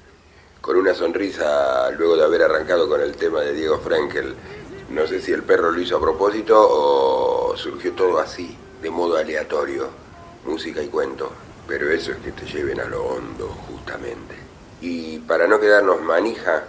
con 0.60 0.76
una 0.76 0.94
sonrisa 0.94 1.90
luego 1.92 2.16
de 2.16 2.24
haber 2.24 2.42
arrancado 2.42 2.88
con 2.88 3.00
el 3.00 3.16
tema 3.16 3.40
de 3.40 3.54
Diego 3.54 3.78
Frankel. 3.78 4.34
No 4.90 5.06
sé 5.06 5.20
si 5.20 5.32
el 5.32 5.42
perro 5.42 5.70
lo 5.70 5.80
hizo 5.80 5.96
a 5.96 6.00
propósito 6.00 6.56
o 6.58 7.56
surgió 7.56 7.92
todo 7.92 8.18
así, 8.18 8.56
de 8.82 8.90
modo 8.90 9.16
aleatorio, 9.16 9.88
música 10.44 10.82
y 10.82 10.88
cuento, 10.88 11.30
pero 11.66 11.90
eso 11.90 12.12
es 12.12 12.18
que 12.18 12.32
te 12.32 12.46
lleven 12.46 12.80
a 12.80 12.84
lo 12.84 13.04
hondo, 13.04 13.48
justamente. 13.68 14.34
Y 14.80 15.18
para 15.20 15.46
no 15.46 15.60
quedarnos 15.60 16.00
manija, 16.02 16.64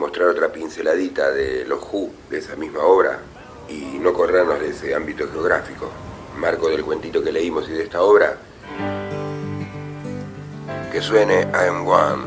mostrar 0.00 0.28
otra 0.28 0.50
pinceladita 0.50 1.30
de 1.30 1.66
los 1.66 1.80
Who 1.82 2.10
de 2.30 2.38
esa 2.38 2.56
misma 2.56 2.80
obra 2.80 3.20
y 3.70 3.98
no 4.00 4.12
corrernos 4.12 4.60
de 4.60 4.70
ese 4.70 4.94
ámbito 4.94 5.28
geográfico. 5.30 5.90
Marco 6.36 6.68
del 6.68 6.84
cuentito 6.84 7.22
que 7.22 7.32
leímos 7.32 7.68
y 7.68 7.72
de 7.72 7.84
esta 7.84 8.02
obra, 8.02 8.36
que 10.90 11.00
suene 11.00 11.42
I 11.52 11.68
am 11.68 11.86
one. 11.86 12.22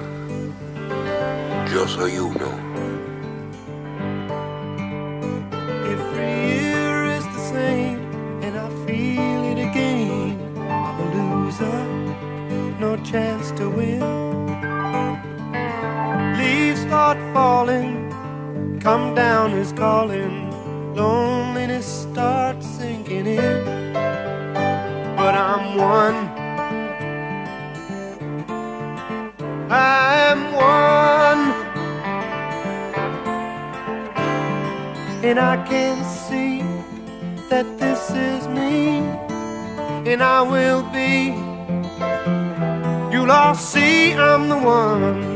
Yo 1.73 1.87
soy 1.87 2.17
uno. 2.19 2.47
Every 5.85 6.61
year 6.61 7.05
is 7.17 7.25
the 7.25 7.39
same, 7.51 7.99
and 8.43 8.55
I 8.55 8.69
feel 8.85 9.43
it 9.51 9.59
again. 9.69 10.37
I'm 10.57 10.99
a 10.99 11.05
loser, 11.15 12.79
no 12.79 12.97
chance 13.03 13.51
to 13.53 13.69
win. 13.69 14.01
Leaves 16.37 16.81
start 16.81 17.17
falling, 17.33 18.11
come 18.79 19.15
down 19.15 19.53
is 19.53 19.71
calling. 19.73 20.52
Loneliness 20.95 22.03
starts 22.03 22.67
sinking 22.67 23.25
in, 23.25 23.93
but 25.15 25.33
I'm 25.33 25.75
one. 25.75 26.29
I'm 29.71 30.53
one. 30.53 31.43
And 35.25 35.39
I 35.39 35.65
can 35.67 36.03
see 36.03 36.61
that 37.49 37.65
this 37.79 38.11
is 38.11 38.47
me, 38.47 38.99
and 40.11 40.21
I 40.21 40.43
will 40.43 40.83
be. 40.93 41.33
You'll 43.11 43.31
all 43.31 43.55
see 43.55 44.13
I'm 44.13 44.47
the 44.47 44.57
one. 44.59 45.32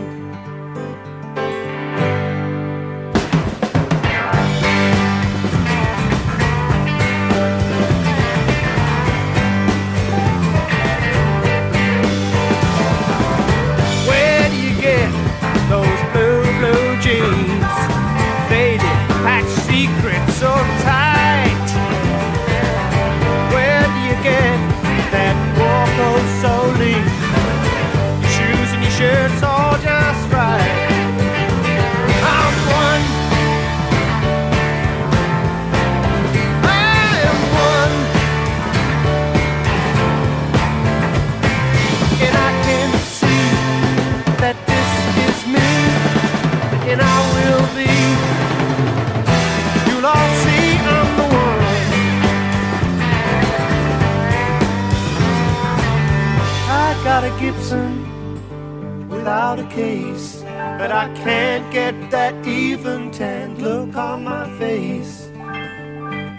Gibson 57.68 59.10
without 59.10 59.60
a 59.60 59.68
case, 59.68 60.42
but 60.80 60.92
I 60.92 61.14
can't 61.16 61.70
get 61.72 62.12
that 62.12 62.48
even 62.48 63.12
tanned 63.12 63.62
look 63.62 63.96
on 63.98 64.24
my 64.24 64.50
face. 64.58 65.30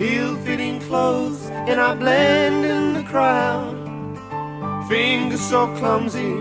Ill-fitting 0.01 0.81
clothes, 0.81 1.51
and 1.51 1.81
I 1.81 1.95
blend 1.95 2.65
in 2.65 2.95
the 2.95 3.03
crowd. 3.03 3.77
Fingers 4.89 5.41
so 5.41 5.67
clumsy, 5.77 6.33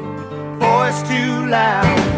voice 0.58 1.02
too 1.04 1.48
loud. 1.48 2.17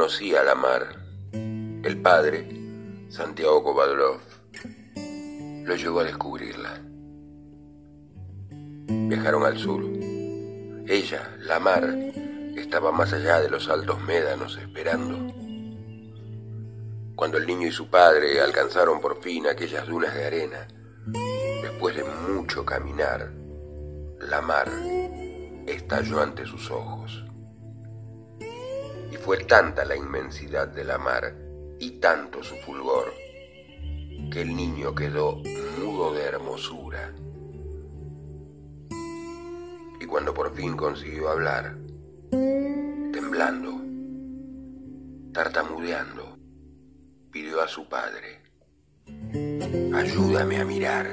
Conocía 0.00 0.42
la 0.42 0.54
mar. 0.54 0.96
El 1.30 2.00
padre, 2.00 2.48
Santiago 3.10 3.62
Kovadlov, 3.62 4.18
lo 5.66 5.76
llevó 5.76 6.00
a 6.00 6.04
descubrirla. 6.04 6.80
Viajaron 8.88 9.44
al 9.44 9.58
sur. 9.58 9.84
Ella, 10.86 11.36
la 11.40 11.60
mar, 11.60 11.84
estaba 12.56 12.92
más 12.92 13.12
allá 13.12 13.42
de 13.42 13.50
los 13.50 13.68
altos 13.68 14.00
médanos 14.00 14.56
esperando. 14.56 15.18
Cuando 17.14 17.36
el 17.36 17.46
niño 17.46 17.68
y 17.68 17.70
su 17.70 17.90
padre 17.90 18.40
alcanzaron 18.40 19.02
por 19.02 19.20
fin 19.20 19.48
aquellas 19.48 19.86
dunas 19.86 20.14
de 20.14 20.24
arena, 20.24 20.66
después 21.60 21.94
de 21.94 22.04
mucho 22.04 22.64
caminar, 22.64 23.30
la 24.18 24.40
mar 24.40 24.70
estalló 25.66 26.22
ante 26.22 26.46
sus 26.46 26.70
ojos. 26.70 27.22
Y 29.10 29.16
fue 29.16 29.38
tanta 29.44 29.84
la 29.84 29.96
inmensidad 29.96 30.68
de 30.68 30.84
la 30.84 30.98
mar 30.98 31.34
y 31.78 31.92
tanto 32.00 32.42
su 32.42 32.54
fulgor, 32.56 33.12
que 34.30 34.42
el 34.42 34.54
niño 34.54 34.94
quedó 34.94 35.40
mudo 35.80 36.12
de 36.12 36.22
hermosura. 36.22 37.12
Y 40.00 40.06
cuando 40.06 40.32
por 40.32 40.54
fin 40.54 40.76
consiguió 40.76 41.30
hablar, 41.30 41.76
temblando, 42.30 43.80
tartamudeando, 45.32 46.38
pidió 47.30 47.60
a 47.60 47.68
su 47.68 47.88
padre, 47.88 48.40
ayúdame 49.94 50.60
a 50.60 50.64
mirar. 50.64 51.06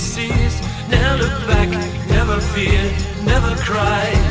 Seas. 0.00 0.60
Never 0.88 1.22
looked 1.22 1.46
back, 1.46 1.68
never 2.08 2.40
fear, 2.40 2.82
never 3.24 3.54
cry. 3.62 4.29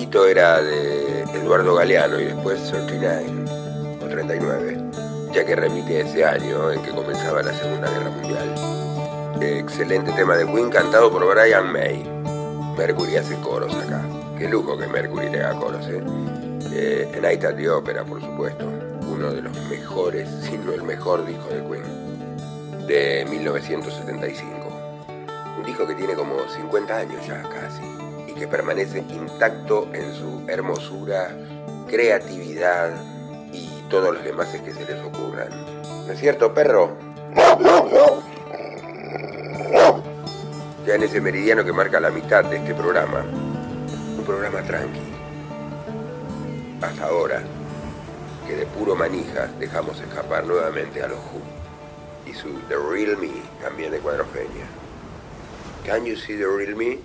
Era 0.00 0.62
de 0.62 1.22
Eduardo 1.34 1.74
Galeano 1.74 2.20
y 2.20 2.26
después 2.26 2.70
39 2.70 4.00
o 4.00 4.06
39, 4.06 4.78
ya 5.34 5.44
que 5.44 5.56
remite 5.56 6.02
ese 6.02 6.24
año 6.24 6.70
en 6.70 6.80
que 6.82 6.90
comenzaba 6.90 7.42
la 7.42 7.52
Segunda 7.52 7.90
Guerra 7.90 8.10
Mundial. 8.10 9.42
Excelente 9.42 10.12
tema 10.12 10.36
de 10.36 10.46
Queen 10.46 10.70
cantado 10.70 11.10
por 11.10 11.26
Brian 11.26 11.72
May. 11.72 12.04
Mercury 12.76 13.16
hace 13.16 13.34
coros 13.40 13.74
acá. 13.74 14.00
Qué 14.38 14.48
lujo 14.48 14.78
que 14.78 14.86
Mercury 14.86 15.30
tenga 15.30 15.52
coros, 15.54 15.84
¿eh? 15.88 16.00
eh 16.72 17.10
en 17.12 17.22
Night 17.22 17.44
at 17.44 17.56
the 17.56 17.68
Opera, 17.68 18.04
por 18.04 18.20
supuesto. 18.20 18.66
Uno 19.10 19.32
de 19.32 19.42
los 19.42 19.52
mejores, 19.68 20.28
si 20.42 20.56
no 20.58 20.74
el 20.74 20.84
mejor 20.84 21.26
disco 21.26 21.48
de 21.48 21.62
Queen. 21.64 22.86
De 22.86 23.26
1975. 23.28 24.48
Un 25.58 25.64
disco 25.64 25.86
que 25.88 25.94
tiene 25.94 26.14
como 26.14 26.36
50 26.48 26.96
años 26.96 27.26
ya 27.26 27.42
casi 27.42 27.87
que 28.38 28.46
permanece 28.46 28.98
intacto 28.98 29.88
en 29.92 30.14
su 30.14 30.44
hermosura, 30.48 31.30
creatividad 31.88 32.90
y 33.52 33.68
todos 33.90 34.14
los 34.14 34.24
demás 34.24 34.48
que 34.64 34.72
se 34.72 34.84
les 34.84 35.02
ocurran. 35.04 35.48
¿No 36.06 36.12
es 36.12 36.20
cierto, 36.20 36.54
perro? 36.54 36.96
Ya 40.86 40.94
en 40.94 41.02
ese 41.02 41.20
meridiano 41.20 41.64
que 41.64 41.72
marca 41.72 42.00
la 42.00 42.10
mitad 42.10 42.44
de 42.44 42.56
este 42.56 42.74
programa, 42.74 43.24
un 44.16 44.24
programa 44.24 44.62
tranqui. 44.62 45.00
Hasta 46.80 47.04
ahora, 47.04 47.42
que 48.46 48.54
de 48.56 48.66
puro 48.66 48.94
manijas 48.94 49.50
dejamos 49.58 50.00
escapar 50.00 50.44
nuevamente 50.44 51.02
a 51.02 51.08
los 51.08 51.18
Who 51.18 52.30
y 52.30 52.34
su 52.34 52.48
The 52.68 52.76
Real 52.76 53.18
Me, 53.18 53.42
también 53.60 53.90
de 53.90 53.98
Cuadrofeña. 53.98 54.66
Can 55.84 56.04
you 56.04 56.16
see 56.16 56.36
the 56.36 56.46
real 56.46 56.76
me? 56.76 56.98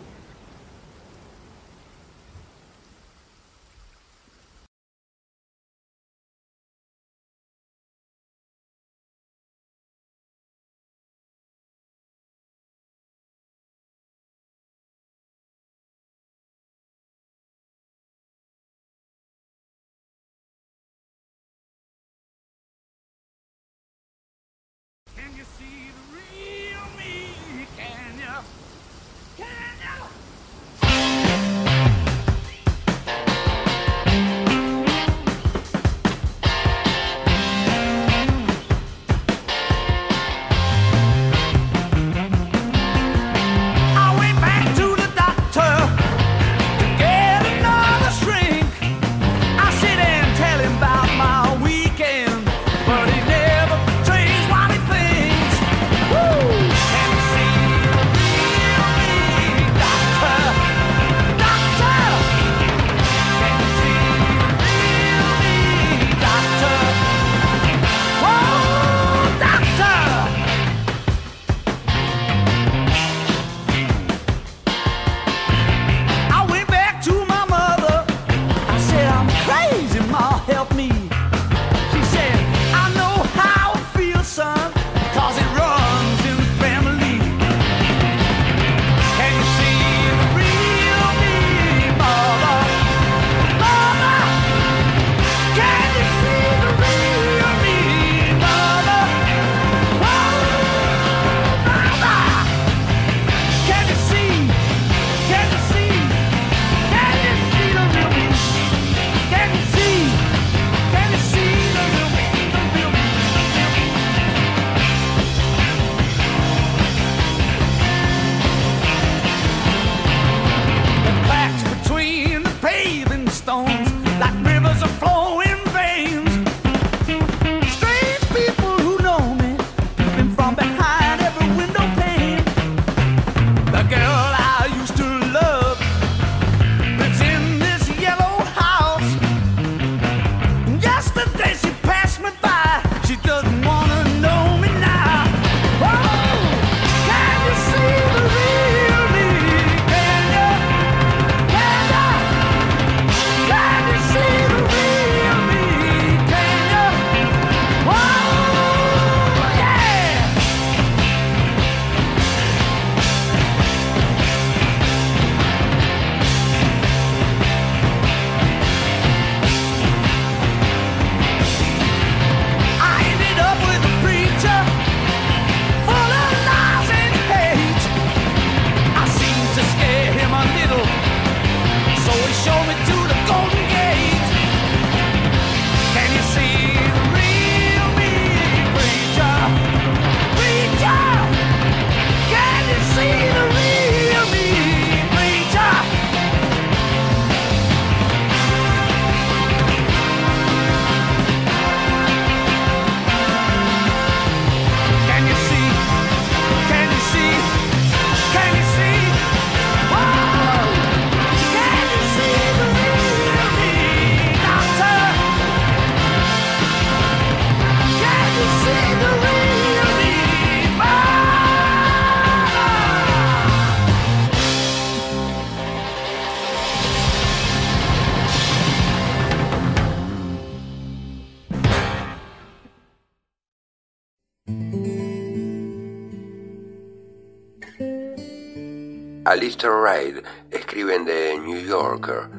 Alistair 239.64 239.82
Reid 239.82 240.18
escribe 240.52 240.94
en 240.96 241.06
The 241.06 241.40
New 241.40 241.66
Yorker, 241.66 242.30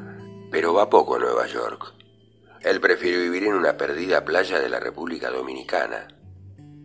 pero 0.50 0.74
va 0.74 0.90
poco 0.90 1.16
a 1.16 1.18
Nueva 1.18 1.46
York. 1.46 1.94
Él 2.60 2.80
prefiere 2.80 3.18
vivir 3.18 3.44
en 3.44 3.54
una 3.54 3.78
perdida 3.78 4.26
playa 4.26 4.60
de 4.60 4.68
la 4.68 4.78
República 4.78 5.30
Dominicana. 5.30 6.08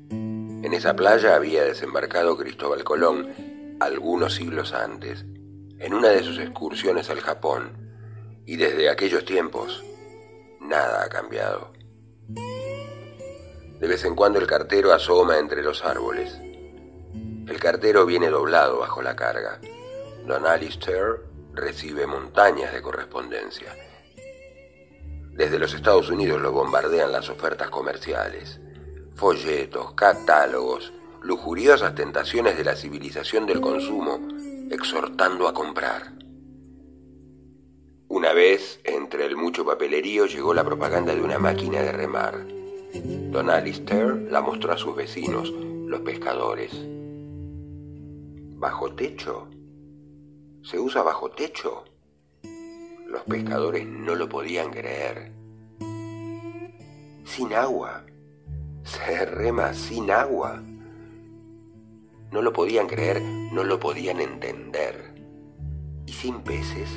En 0.09 0.73
esa 0.73 0.95
playa 0.95 1.35
había 1.35 1.65
desembarcado 1.65 2.37
Cristóbal 2.37 2.85
Colón 2.85 3.75
algunos 3.81 4.35
siglos 4.35 4.73
antes, 4.73 5.25
en 5.77 5.93
una 5.93 6.07
de 6.07 6.23
sus 6.23 6.39
excursiones 6.39 7.09
al 7.09 7.19
Japón, 7.19 7.73
y 8.45 8.55
desde 8.55 8.89
aquellos 8.89 9.25
tiempos 9.25 9.83
nada 10.61 11.03
ha 11.03 11.09
cambiado. 11.09 11.73
De 13.77 13.87
vez 13.87 14.05
en 14.05 14.15
cuando 14.15 14.39
el 14.39 14.47
cartero 14.47 14.93
asoma 14.93 15.37
entre 15.37 15.63
los 15.63 15.83
árboles. 15.83 16.33
El 17.47 17.59
cartero 17.59 18.05
viene 18.05 18.29
doblado 18.29 18.79
bajo 18.79 19.01
la 19.01 19.17
carga. 19.17 19.59
Don 20.25 20.45
Alistair 20.45 21.25
recibe 21.53 22.05
montañas 22.05 22.73
de 22.73 22.81
correspondencia. 22.81 23.75
Desde 25.33 25.59
los 25.59 25.73
Estados 25.73 26.09
Unidos 26.09 26.41
lo 26.41 26.51
bombardean 26.51 27.11
las 27.11 27.29
ofertas 27.29 27.69
comerciales, 27.69 28.59
folletos, 29.15 29.93
catálogos, 29.93 30.93
lujuriosas 31.21 31.95
tentaciones 31.95 32.57
de 32.57 32.63
la 32.63 32.75
civilización 32.75 33.45
del 33.45 33.61
consumo, 33.61 34.19
exhortando 34.69 35.47
a 35.47 35.53
comprar. 35.53 36.13
Una 38.07 38.33
vez, 38.33 38.79
entre 38.83 39.25
el 39.25 39.35
mucho 39.35 39.65
papelerío, 39.65 40.25
llegó 40.25 40.53
la 40.53 40.63
propaganda 40.63 41.13
de 41.13 41.21
una 41.21 41.37
máquina 41.37 41.81
de 41.81 41.91
remar. 41.91 42.45
Don 43.31 43.49
Alistair 43.49 44.27
la 44.31 44.41
mostró 44.41 44.73
a 44.73 44.77
sus 44.77 44.95
vecinos, 44.95 45.51
los 45.51 46.01
pescadores. 46.01 46.71
¿Bajo 48.57 48.93
techo? 48.95 49.47
¿Se 50.61 50.77
usa 50.77 51.01
bajo 51.03 51.31
techo? 51.31 51.85
Los 53.07 53.23
pescadores 53.23 53.87
no 53.87 54.13
lo 54.13 54.27
podían 54.27 54.71
creer. 54.71 55.31
Sin 57.23 57.53
agua. 57.53 58.03
Se 58.83 59.25
rema 59.25 59.73
sin 59.73 60.11
agua. 60.11 60.61
No 62.31 62.41
lo 62.41 62.51
podían 62.51 62.87
creer, 62.87 63.21
no 63.21 63.63
lo 63.63 63.79
podían 63.79 64.19
entender. 64.19 65.15
Y 66.05 66.11
sin 66.11 66.41
peces, 66.41 66.89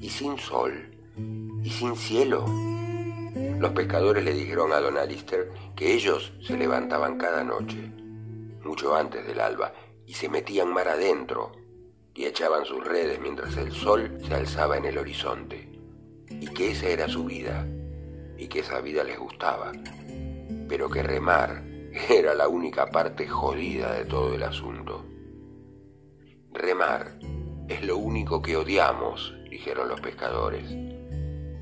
y 0.00 0.08
sin 0.08 0.38
sol, 0.38 0.72
y 1.62 1.70
sin 1.70 1.96
cielo. 1.96 2.46
Los 3.58 3.72
pescadores 3.72 4.24
le 4.24 4.32
dijeron 4.32 4.72
a 4.72 4.80
don 4.80 4.96
Alistair 4.96 5.50
que 5.76 5.92
ellos 5.92 6.32
se 6.40 6.56
levantaban 6.56 7.18
cada 7.18 7.44
noche, 7.44 7.92
mucho 8.64 8.96
antes 8.96 9.26
del 9.26 9.40
alba, 9.40 9.72
y 10.06 10.14
se 10.14 10.28
metían 10.28 10.72
mar 10.72 10.88
adentro 10.88 11.63
y 12.14 12.26
echaban 12.26 12.64
sus 12.64 12.84
redes 12.84 13.20
mientras 13.20 13.56
el 13.56 13.72
sol 13.72 14.18
se 14.26 14.34
alzaba 14.34 14.76
en 14.76 14.84
el 14.84 14.98
horizonte, 14.98 15.68
y 16.28 16.46
que 16.48 16.70
esa 16.70 16.88
era 16.88 17.08
su 17.08 17.24
vida, 17.24 17.66
y 18.38 18.48
que 18.48 18.60
esa 18.60 18.80
vida 18.80 19.04
les 19.04 19.18
gustaba, 19.18 19.72
pero 20.68 20.88
que 20.88 21.02
remar 21.02 21.64
era 22.08 22.34
la 22.34 22.48
única 22.48 22.86
parte 22.86 23.26
jodida 23.28 23.92
de 23.92 24.04
todo 24.04 24.34
el 24.34 24.42
asunto. 24.42 25.04
Remar 26.52 27.18
es 27.68 27.84
lo 27.84 27.96
único 27.96 28.42
que 28.42 28.56
odiamos, 28.56 29.34
dijeron 29.50 29.88
los 29.88 30.00
pescadores. 30.00 30.70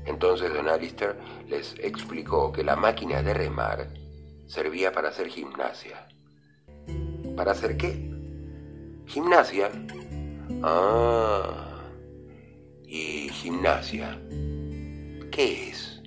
Entonces 0.05 0.53
don 0.53 0.67
Alistair 0.67 1.15
les 1.47 1.75
explicó 1.79 2.51
que 2.51 2.63
la 2.63 2.75
máquina 2.75 3.21
de 3.21 3.33
remar 3.33 3.89
servía 4.47 4.91
para 4.91 5.09
hacer 5.09 5.29
gimnasia. 5.29 6.07
¿Para 7.35 7.53
hacer 7.53 7.77
qué? 7.77 8.11
Gimnasia. 9.05 9.71
Ah. 10.65 11.67
¿Y 12.85 13.27
gimnasia? 13.27 14.17
¿Qué 15.29 15.69
es? 15.69 16.01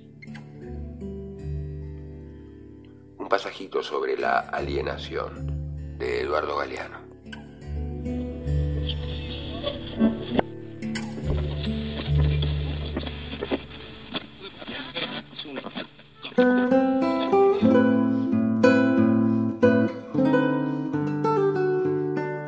Un 3.19 3.29
pasajito 3.29 3.83
sobre 3.83 4.17
la 4.17 4.39
alienación 4.39 5.99
de 5.99 6.23
Eduardo 6.23 6.57
Galeano. 6.57 7.07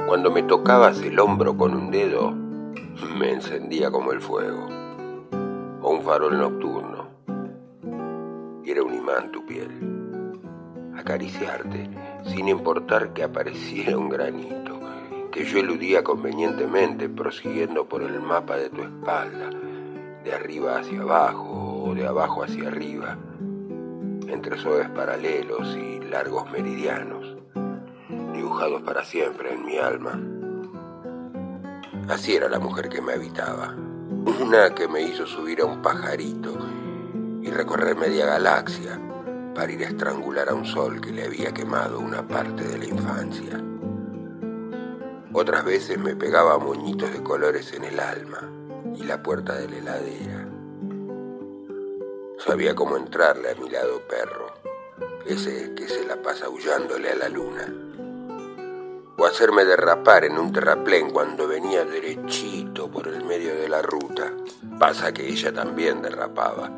Cuando 0.09 0.31
me 0.31 0.43
tocabas 0.43 1.03
el 1.03 1.21
hombro 1.21 1.55
con 1.55 1.75
un 1.75 1.91
dedo, 1.91 2.33
me 3.19 3.31
encendía 3.31 3.91
como 3.91 4.11
el 4.11 4.23
fuego, 4.23 4.67
o 5.83 5.91
un 5.91 6.01
farol 6.01 6.39
nocturno. 6.39 7.09
Era 8.65 8.83
un 8.83 8.95
imán 8.95 9.31
tu 9.31 9.45
piel. 9.45 9.69
Acariciarte, 10.97 11.91
sin 12.25 12.49
importar 12.49 13.13
que 13.13 13.23
apareciera 13.23 13.99
un 13.99 14.09
granito, 14.09 14.81
que 15.31 15.45
yo 15.45 15.59
eludía 15.59 16.03
convenientemente 16.03 17.11
prosiguiendo 17.11 17.87
por 17.87 18.01
el 18.01 18.19
mapa 18.23 18.57
de 18.57 18.71
tu 18.71 18.81
espalda, 18.81 19.51
de 20.25 20.33
arriba 20.33 20.79
hacia 20.79 21.03
abajo 21.03 21.85
o 21.85 21.95
de 21.95 22.07
abajo 22.07 22.45
hacia 22.45 22.69
arriba, 22.69 23.19
entre 24.27 24.57
suaves 24.57 24.89
paralelos 24.89 25.77
y 25.77 26.01
largos 26.01 26.51
meridianos 26.51 27.38
dibujados 28.39 28.83
para 28.83 29.05
siempre 29.05 29.53
en 29.53 29.65
mi 29.65 29.79
alma. 29.79 30.21
Así 32.09 32.37
era 32.37 32.49
la 32.49 32.61
mujer 32.61 32.89
que 32.89 33.03
me 33.03 33.15
habitaba, 33.15 33.75
una 34.41 34.75
que 34.75 34.87
me 34.87 35.03
hizo 35.03 35.27
subir 35.27 35.61
a 35.61 35.65
un 35.65 35.83
pajarito 35.83 36.57
y 37.43 37.51
recorrer 37.51 37.97
media 37.97 38.27
galaxia 38.27 39.01
para 39.55 39.73
ir 39.73 39.85
a 39.85 39.89
estrangular 39.89 40.49
a 40.49 40.55
un 40.55 40.65
sol 40.65 41.01
que 41.01 41.11
le 41.11 41.25
había 41.25 41.53
quemado 41.53 41.99
una 41.99 42.27
parte 42.27 42.63
de 42.63 42.79
la 42.79 42.85
infancia. 42.85 43.61
Otras 45.33 45.65
veces 45.65 45.99
me 45.99 46.15
pegaba 46.15 46.59
moñitos 46.59 47.13
de 47.13 47.23
colores 47.23 47.73
en 47.73 47.85
el 47.85 47.99
alma 47.99 48.49
y 48.97 49.03
la 49.03 49.21
puerta 49.21 49.55
de 49.57 49.69
la 49.69 49.79
heladera. 49.79 50.49
Sabía 52.39 52.75
cómo 52.77 52.97
entrarle 52.97 53.51
a 53.51 53.55
mi 53.57 53.69
lado 53.69 54.01
perro, 54.09 54.47
ese 55.27 55.75
que 55.75 55.89
se 55.89 56.07
la 56.07 56.23
pasa 56.23 56.47
aullándole 56.47 57.11
a 57.11 57.17
la 57.17 57.29
luna 57.29 57.88
o 59.19 59.27
hacerme 59.27 59.65
derrapar 59.65 60.25
en 60.25 60.39
un 60.39 60.53
terraplén 60.53 61.11
cuando 61.11 61.49
venía 61.49 61.85
derechito 61.85 62.89
por 62.89 63.09
el 63.09 63.25
medio 63.25 63.55
de 63.57 63.69
la 63.69 63.83
ruta. 63.83 64.33
Pasa 64.79 65.13
que 65.13 65.27
ella 65.27 65.53
también 65.53 66.01
derrapaba 66.01 66.71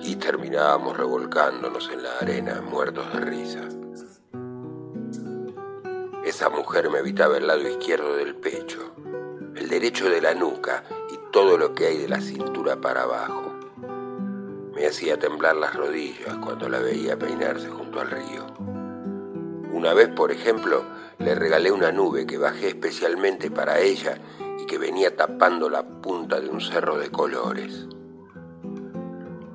y 0.00 0.16
terminábamos 0.16 0.96
revolcándonos 0.96 1.90
en 1.92 2.02
la 2.02 2.18
arena 2.18 2.62
muertos 2.62 3.12
de 3.12 3.20
risa. 3.20 3.60
Esa 6.24 6.48
mujer 6.48 6.88
me 6.88 7.00
evitaba 7.00 7.36
el 7.36 7.46
lado 7.46 7.68
izquierdo 7.68 8.16
del 8.16 8.34
pecho, 8.36 8.94
el 9.54 9.68
derecho 9.68 10.08
de 10.08 10.22
la 10.22 10.34
nuca 10.34 10.82
y 11.12 11.30
todo 11.30 11.58
lo 11.58 11.74
que 11.74 11.86
hay 11.86 11.98
de 11.98 12.08
la 12.08 12.22
cintura 12.22 12.76
para 12.76 13.02
abajo. 13.02 13.52
Me 14.74 14.86
hacía 14.86 15.18
temblar 15.18 15.56
las 15.56 15.74
rodillas 15.74 16.36
cuando 16.42 16.70
la 16.70 16.78
veía 16.78 17.18
peinarse 17.18 17.68
junto 17.68 18.00
al 18.00 18.10
río. 18.10 18.46
Una 19.72 19.92
vez, 19.92 20.08
por 20.08 20.32
ejemplo, 20.32 20.84
le 21.18 21.34
regalé 21.34 21.72
una 21.72 21.92
nube 21.92 22.26
que 22.26 22.36
bajé 22.36 22.68
especialmente 22.68 23.50
para 23.50 23.80
ella 23.80 24.18
y 24.60 24.66
que 24.66 24.78
venía 24.78 25.16
tapando 25.16 25.70
la 25.70 25.82
punta 25.82 26.40
de 26.40 26.48
un 26.48 26.60
cerro 26.60 26.98
de 26.98 27.10
colores. 27.10 27.86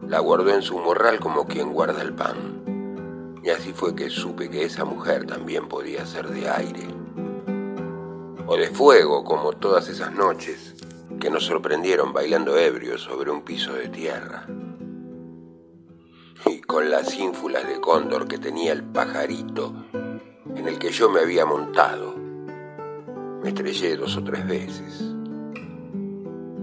La 0.08 0.20
guardó 0.20 0.54
en 0.54 0.62
su 0.62 0.78
morral 0.80 1.20
como 1.20 1.46
quien 1.46 1.72
guarda 1.72 2.02
el 2.02 2.14
pan. 2.14 3.40
Y 3.44 3.50
así 3.50 3.74
fue 3.74 3.96
que 3.96 4.10
supe 4.10 4.50
que 4.50 4.64
esa 4.64 4.86
mujer 4.86 5.26
también 5.26 5.68
podía 5.68 6.06
ser 6.06 6.28
de 6.30 6.50
aire. 6.50 6.88
O 8.48 8.58
de 8.58 8.68
fuego, 8.70 9.24
como 9.24 9.54
todas 9.54 9.88
esas 9.88 10.12
noches 10.14 10.76
que 11.20 11.30
nos 11.30 11.46
sorprendieron 11.46 12.12
bailando 12.12 12.58
ebrios 12.58 13.04
sobre 13.04 13.32
un 13.32 13.44
piso 13.44 13.74
de 13.74 13.88
tierra. 13.88 14.48
Y 16.48 16.60
con 16.62 16.90
las 16.90 17.16
ínfulas 17.18 17.68
de 17.68 17.80
cóndor 17.80 18.28
que 18.28 18.40
tenía 18.40 18.74
el 18.74 18.84
pajarito 18.84 19.74
en 20.56 20.68
el 20.68 20.80
que 20.80 20.92
yo 20.92 21.10
me 21.10 21.22
había 21.22 21.46
montado. 21.46 22.16
Me 23.42 23.50
estrellé 23.50 23.96
dos 23.96 24.18
o 24.18 24.24
tres 24.24 24.48
veces. 24.48 25.02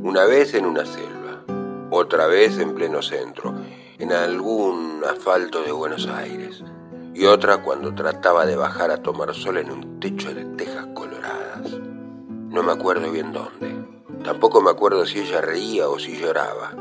Una 0.03 0.25
vez 0.25 0.55
en 0.55 0.67
una 0.67 0.85
selva, 0.85 1.45
otra 1.91 2.27
vez 2.27 2.59
en 2.59 2.75
pleno 2.75 3.03
centro, 3.03 3.55
en 3.99 4.13
algún 4.13 5.03
asfalto 5.09 5.63
de 5.63 5.73
Buenos 5.73 6.07
Aires, 6.07 6.63
y 7.15 7.25
otra 7.25 7.63
cuando 7.63 7.95
trataba 7.95 8.47
de 8.47 8.57
bajar 8.57 8.91
a 8.91 9.03
tomar 9.03 9.35
sol 9.35 9.59
en 9.59 9.73
un 9.73 9.99
techo 9.99 10.33
de 10.33 10.45
tejas 10.45 10.87
coloradas. 10.95 11.79
No 12.51 12.63
me 12.63 12.73
acuerdo 12.73 13.11
bien 13.11 13.33
dónde. 13.33 13.77
Tampoco 14.23 14.61
me 14.61 14.71
acuerdo 14.71 15.05
si 15.07 15.21
ella 15.21 15.41
reía 15.41 15.89
o 15.89 15.99
si 15.99 16.17
lloraba. 16.17 16.75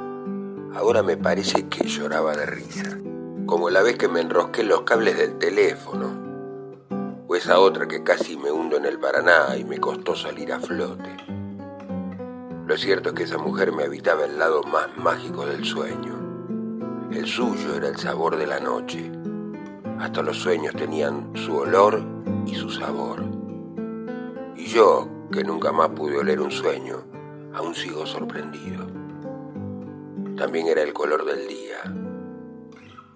Ahora 0.75 1.01
me 1.01 1.17
parece 1.17 1.67
que 1.67 1.87
lloraba 1.87 2.35
de 2.35 2.45
risa, 2.45 2.99
como 3.47 3.69
la 3.69 3.81
vez 3.81 3.97
que 3.97 4.07
me 4.07 4.21
enrosqué 4.21 4.61
en 4.61 4.67
los 4.67 4.81
cables 4.81 5.17
del 5.17 5.37
teléfono 5.39 6.26
o 7.27 7.35
esa 7.35 7.59
otra 7.59 7.87
que 7.87 8.03
casi 8.03 8.37
me 8.37 8.51
hundo 8.51 8.77
en 8.77 8.85
el 8.85 8.99
Paraná 8.99 9.57
y 9.57 9.65
me 9.65 9.79
costó 9.79 10.15
salir 10.15 10.53
a 10.53 10.59
flote. 10.59 11.15
Lo 12.65 12.77
cierto 12.77 13.09
es 13.09 13.15
que 13.15 13.23
esa 13.23 13.37
mujer 13.37 13.71
me 13.71 13.83
habitaba 13.83 14.25
el 14.25 14.37
lado 14.37 14.63
más 14.63 14.95
mágico 14.97 15.45
del 15.45 15.65
sueño. 15.65 17.07
El 17.11 17.25
suyo 17.25 17.75
era 17.75 17.89
el 17.89 17.97
sabor 17.97 18.37
de 18.37 18.47
la 18.47 18.59
noche. 18.59 19.11
Hasta 19.99 20.21
los 20.21 20.37
sueños 20.37 20.73
tenían 20.75 21.31
su 21.35 21.55
olor 21.55 22.01
y 22.45 22.55
su 22.55 22.69
sabor. 22.69 23.23
Y 24.55 24.65
yo, 24.65 25.07
que 25.31 25.43
nunca 25.43 25.71
más 25.71 25.89
pude 25.89 26.17
oler 26.17 26.39
un 26.39 26.51
sueño, 26.51 27.03
aún 27.53 27.73
sigo 27.73 28.05
sorprendido. 28.05 28.85
También 30.37 30.67
era 30.67 30.83
el 30.83 30.93
color 30.93 31.25
del 31.25 31.47
día, 31.47 31.81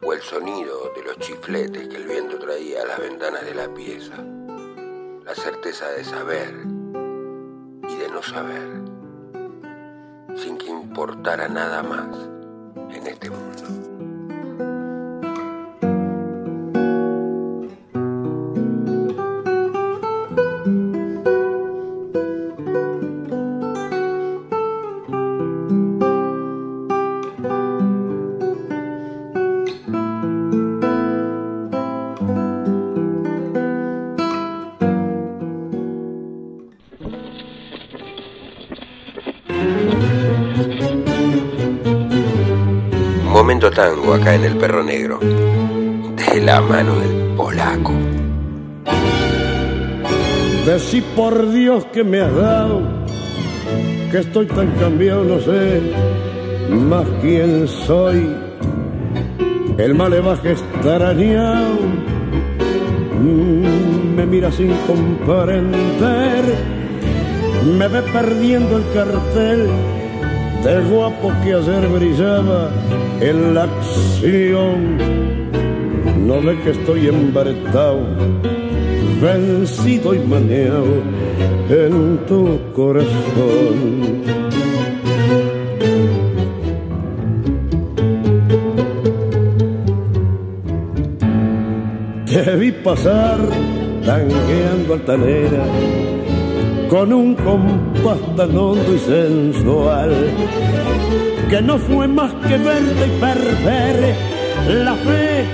o 0.03 0.13
el 0.13 0.21
sonido 0.21 0.91
de 0.95 1.03
los 1.03 1.17
chifletes 1.19 1.87
que 1.87 1.97
el 1.97 2.07
viento 2.07 2.39
traía 2.39 2.81
a 2.81 2.85
las 2.85 2.99
ventanas 2.99 3.45
de 3.45 3.53
la 3.53 3.73
pieza, 3.73 4.15
la 5.25 5.35
certeza 5.35 5.89
de 5.91 6.03
saber 6.03 6.53
y 7.87 7.95
de 7.95 8.09
no 8.11 8.23
saber, 8.23 8.81
sin 10.35 10.57
que 10.57 10.69
importara 10.69 11.47
nada 11.47 11.83
más 11.83 12.17
en 12.95 13.07
este 13.07 13.29
mundo. 13.29 13.90
Tango 43.75 44.13
acá 44.15 44.35
en 44.35 44.43
el 44.43 44.57
Perro 44.57 44.83
Negro, 44.83 45.19
de 45.19 46.41
la 46.41 46.61
mano 46.61 46.93
del 46.99 47.35
polaco. 47.37 47.93
Decí 50.65 51.01
por 51.15 51.51
Dios 51.51 51.85
que 51.85 52.03
me 52.03 52.19
has 52.19 52.35
dado, 52.35 52.81
que 54.11 54.17
estoy 54.19 54.45
tan 54.47 54.71
cambiado, 54.71 55.23
no 55.23 55.39
sé 55.39 55.81
más 56.69 57.05
quién 57.21 57.67
soy. 57.67 58.35
El 59.77 59.95
malevaje 59.95 60.51
extrañado 60.51 61.79
mm, 63.21 64.15
me 64.15 64.25
mira 64.25 64.51
sin 64.51 64.73
comprender, 64.85 66.43
me 67.77 67.87
ve 67.87 68.01
perdiendo 68.01 68.77
el 68.77 68.83
cartel 68.93 69.69
de 70.63 70.81
guapo 70.89 71.31
que 71.43 71.53
ayer 71.53 71.87
brillaba 71.87 72.69
en 73.21 73.53
la 73.53 73.63
acción. 73.63 74.97
No 76.25 76.41
ve 76.41 76.57
que 76.63 76.71
estoy 76.71 77.07
embaretado, 77.07 77.99
vencido 79.21 80.13
y 80.15 80.19
maneado 80.19 81.01
en 81.69 82.19
tu 82.27 82.59
corazón. 82.73 84.21
Te 92.25 92.55
vi 92.55 92.71
pasar 92.71 93.39
tangueando 94.05 94.93
altanera 94.93 95.65
con 96.91 97.13
un 97.13 97.35
compás 97.35 98.19
tan 98.35 98.57
hondo 98.57 98.93
y 98.93 98.99
sensual 98.99 100.11
que 101.49 101.61
no 101.61 101.77
fue 101.77 102.05
más 102.05 102.33
que 102.45 102.57
verte 102.57 103.07
y 103.07 103.19
perder 103.21 104.15
la 104.83 104.95
fe, 104.95 105.45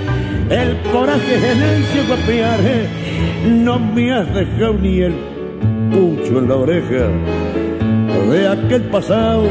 el 0.50 0.82
coraje 0.92 1.36
el 1.36 1.84
cielo 1.86 2.08
guapear. 2.08 2.60
No 3.46 3.78
me 3.78 4.14
has 4.16 4.34
dejado 4.34 4.74
ni 4.82 5.02
el 5.02 5.14
pucho 5.92 6.40
en 6.40 6.50
la 6.50 6.56
oreja 6.56 7.08
de 8.32 8.48
aquel 8.48 8.82
pasado 8.90 9.44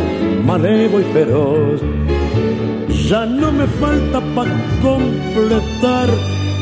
malevo 0.45 1.01
y 1.01 1.05
feroz. 1.05 1.81
Ya 3.09 3.27
no 3.27 3.53
me 3.53 3.67
falta 3.69 4.21
para 4.35 4.51
completar 4.83 6.09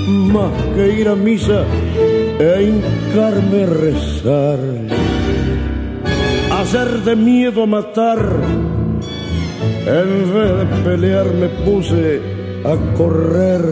más 0.07 0.53
que 0.75 1.01
ir 1.01 1.09
a 1.09 1.15
misa 1.15 1.65
e 2.39 2.63
hincarme 2.63 3.63
a 3.63 3.67
rezar. 3.67 5.04
De 6.75 7.15
miedo 7.15 7.63
a 7.63 7.67
matar, 7.67 8.19
en 9.87 10.35
vez 10.35 10.53
de 10.59 10.67
pelear 10.83 11.33
me 11.33 11.49
puse 11.65 12.21
a 12.65 12.75
correr. 12.97 13.65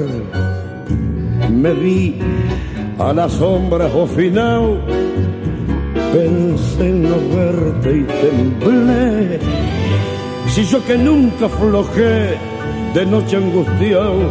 Me 1.51 1.73
vi 1.73 2.21
a 3.01 3.13
la 3.13 3.29
sombra 3.29 3.87
ofinao, 3.87 4.79
pensé 6.13 6.91
en 6.91 7.03
no 7.03 7.17
verte 7.35 7.91
y 7.91 8.05
temblé. 8.23 9.41
Si 10.47 10.63
yo 10.67 10.85
que 10.85 10.97
nunca 10.97 11.49
flojé 11.49 12.39
de 12.95 13.05
noche 13.05 13.37
angustiado, 13.37 14.31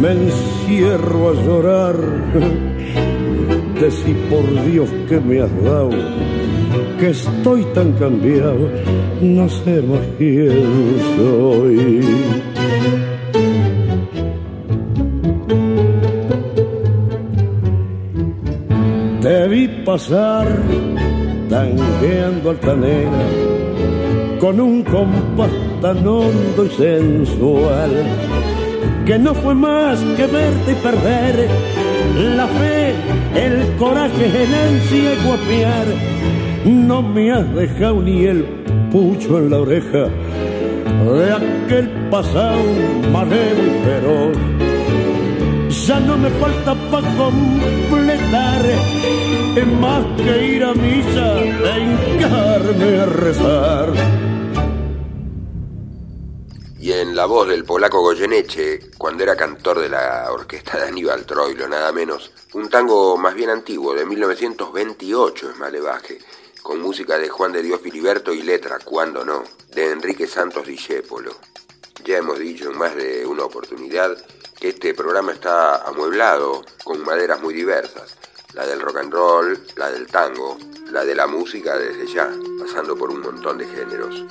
me 0.00 0.10
encierro 0.10 1.30
a 1.30 1.34
llorar. 1.34 1.96
Decí 3.80 4.12
por 4.28 4.44
Dios 4.64 4.90
que 5.08 5.20
me 5.20 5.40
has 5.40 5.62
dado, 5.62 5.90
que 7.02 7.10
estoy 7.10 7.64
tan 7.74 7.94
cambiado, 7.94 8.70
no 9.20 9.48
sé 9.48 9.82
más 9.82 10.06
quién 10.18 11.00
soy. 11.16 12.00
Te 19.20 19.48
vi 19.48 19.66
pasar 19.84 20.46
tangueando 21.50 22.50
altanera 22.50 23.24
con 24.38 24.60
un 24.60 24.84
compás 24.84 25.50
tan 25.80 26.06
hondo 26.06 26.64
y 26.64 26.70
sensual 26.70 27.90
que 29.06 29.18
no 29.18 29.34
fue 29.34 29.56
más 29.56 29.98
que 30.16 30.26
verte 30.28 30.70
y 30.70 30.74
perder 30.76 31.48
la 32.36 32.46
fe, 32.46 32.94
el 33.34 33.76
coraje 33.76 34.24
el 34.24 34.80
ciego 34.82 35.32
apiar. 35.32 36.12
No 36.64 37.02
me 37.02 37.32
has 37.32 37.54
dejado 37.54 38.00
ni 38.02 38.24
el 38.24 38.44
pucho 38.92 39.38
en 39.38 39.50
la 39.50 39.58
oreja 39.58 40.08
de 41.04 41.32
aquel 41.32 41.88
pasado 42.08 42.62
malevo 43.10 43.62
y 43.62 43.84
feroz. 43.84 44.36
Ya 45.86 45.98
no 46.00 46.16
me 46.16 46.30
falta 46.30 46.74
para 46.90 47.08
completar 47.16 48.62
es 49.56 49.66
más 49.66 50.04
que 50.16 50.46
ir 50.46 50.64
a 50.64 50.72
misa 50.72 51.40
e 51.40 51.80
hincarme 51.80 53.00
a 53.00 53.06
rezar. 53.06 53.92
Y 56.78 56.90
en 56.90 57.14
la 57.14 57.26
voz 57.26 57.48
del 57.48 57.64
polaco 57.64 58.00
Goyeneche, 58.00 58.90
cuando 58.98 59.22
era 59.22 59.36
cantor 59.36 59.78
de 59.78 59.88
la 59.88 60.32
orquesta 60.32 60.78
de 60.78 60.88
Aníbal 60.88 61.24
Troilo, 61.26 61.68
nada 61.68 61.92
menos, 61.92 62.32
un 62.54 62.68
tango 62.68 63.16
más 63.16 63.34
bien 63.34 63.50
antiguo, 63.50 63.94
de 63.94 64.04
1928 64.04 65.50
es 65.50 65.58
Malevaje, 65.58 66.18
con 66.62 66.80
música 66.80 67.18
de 67.18 67.28
Juan 67.28 67.52
de 67.52 67.62
Dios 67.62 67.80
Filiberto 67.80 68.32
y 68.32 68.42
letra, 68.42 68.78
cuando 68.84 69.24
no, 69.24 69.42
de 69.74 69.90
Enrique 69.90 70.26
Santos 70.26 70.66
Discépolo. 70.66 71.32
Ya 72.04 72.18
hemos 72.18 72.38
dicho 72.38 72.70
en 72.70 72.78
más 72.78 72.94
de 72.94 73.26
una 73.26 73.44
oportunidad 73.44 74.16
que 74.58 74.68
este 74.68 74.94
programa 74.94 75.32
está 75.32 75.82
amueblado 75.86 76.64
con 76.84 77.02
maderas 77.04 77.40
muy 77.40 77.54
diversas, 77.54 78.16
la 78.54 78.66
del 78.66 78.80
rock 78.80 78.98
and 78.98 79.12
roll, 79.12 79.58
la 79.76 79.90
del 79.90 80.06
tango, 80.06 80.56
la 80.90 81.04
de 81.04 81.14
la 81.14 81.26
música 81.26 81.76
desde 81.76 82.06
ya, 82.06 82.30
pasando 82.58 82.96
por 82.96 83.10
un 83.10 83.20
montón 83.20 83.58
de 83.58 83.66
géneros. 83.66 84.24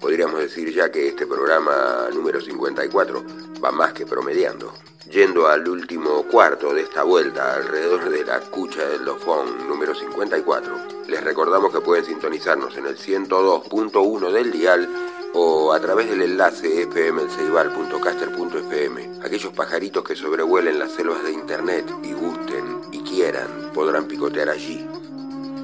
Podríamos 0.00 0.40
decir 0.40 0.72
ya 0.72 0.90
que 0.90 1.08
este 1.08 1.26
programa 1.26 2.08
número 2.12 2.40
54 2.40 3.24
va 3.62 3.70
más 3.70 3.92
que 3.92 4.06
promediando. 4.06 4.72
Yendo 5.10 5.48
al 5.48 5.68
último 5.68 6.22
cuarto 6.24 6.72
de 6.72 6.80
esta 6.82 7.02
vuelta 7.02 7.56
alrededor 7.56 8.08
de 8.08 8.24
la 8.24 8.40
cucha 8.40 8.88
del 8.88 9.04
dofón 9.04 9.68
número 9.68 9.94
54, 9.94 10.76
les 11.08 11.22
recordamos 11.22 11.72
que 11.72 11.82
pueden 11.82 12.06
sintonizarnos 12.06 12.74
en 12.78 12.86
el 12.86 12.96
102.1 12.96 14.32
del 14.32 14.50
dial 14.50 14.88
o 15.34 15.72
a 15.72 15.80
través 15.80 16.08
del 16.08 16.22
enlace 16.22 16.86
fmelceibal.caster.fm. 16.86 19.10
Aquellos 19.22 19.52
pajaritos 19.52 20.02
que 20.04 20.16
sobrevuelen 20.16 20.78
las 20.78 20.92
selvas 20.92 21.22
de 21.24 21.32
internet 21.32 21.84
y 22.02 22.14
gusten 22.14 22.80
y 22.92 23.02
quieran 23.02 23.70
podrán 23.74 24.06
picotear 24.06 24.48
allí. 24.48 24.88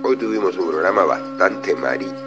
Hoy 0.03 0.17
tuvimos 0.17 0.59
un 0.59 0.69
programa 0.69 1.05
bastante 1.05 1.75
marítimo 1.75 2.21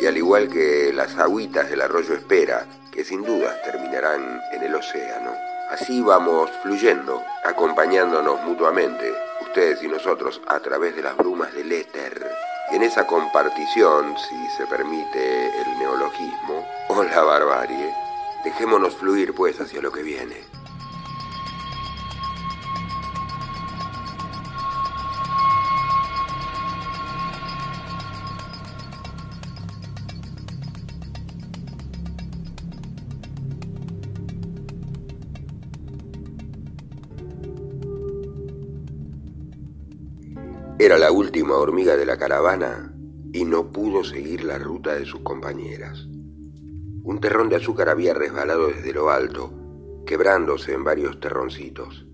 y 0.00 0.06
al 0.06 0.16
igual 0.16 0.48
que 0.48 0.92
las 0.94 1.18
agüitas 1.18 1.68
del 1.68 1.80
arroyo 1.80 2.14
Espera, 2.14 2.64
que 2.96 3.04
sin 3.04 3.22
dudas 3.22 3.62
terminarán 3.62 4.40
en 4.52 4.62
el 4.62 4.74
océano. 4.74 5.30
Así 5.70 6.00
vamos 6.00 6.50
fluyendo, 6.62 7.22
acompañándonos 7.44 8.42
mutuamente, 8.42 9.12
ustedes 9.42 9.82
y 9.82 9.88
nosotros, 9.88 10.40
a 10.46 10.58
través 10.60 10.96
de 10.96 11.02
las 11.02 11.14
brumas 11.14 11.52
del 11.52 11.70
éter. 11.72 12.26
En 12.70 12.82
esa 12.82 13.06
compartición, 13.06 14.16
si 14.16 14.48
se 14.56 14.66
permite 14.66 15.46
el 15.60 15.78
neologismo, 15.78 16.66
o 16.88 17.02
la 17.02 17.22
barbarie, 17.22 17.92
dejémonos 18.44 18.96
fluir 18.96 19.34
pues 19.34 19.60
hacia 19.60 19.82
lo 19.82 19.92
que 19.92 20.02
viene. 20.02 20.55
Era 40.86 40.98
la 40.98 41.10
última 41.10 41.56
hormiga 41.56 41.96
de 41.96 42.06
la 42.06 42.16
caravana 42.16 42.94
y 43.32 43.44
no 43.44 43.72
pudo 43.72 44.04
seguir 44.04 44.44
la 44.44 44.56
ruta 44.56 44.94
de 44.94 45.04
sus 45.04 45.18
compañeras. 45.22 46.06
Un 47.02 47.18
terrón 47.20 47.48
de 47.48 47.56
azúcar 47.56 47.88
había 47.88 48.14
resbalado 48.14 48.68
desde 48.68 48.92
lo 48.92 49.10
alto, 49.10 49.52
quebrándose 50.06 50.74
en 50.74 50.84
varios 50.84 51.18
terroncitos. 51.18 52.06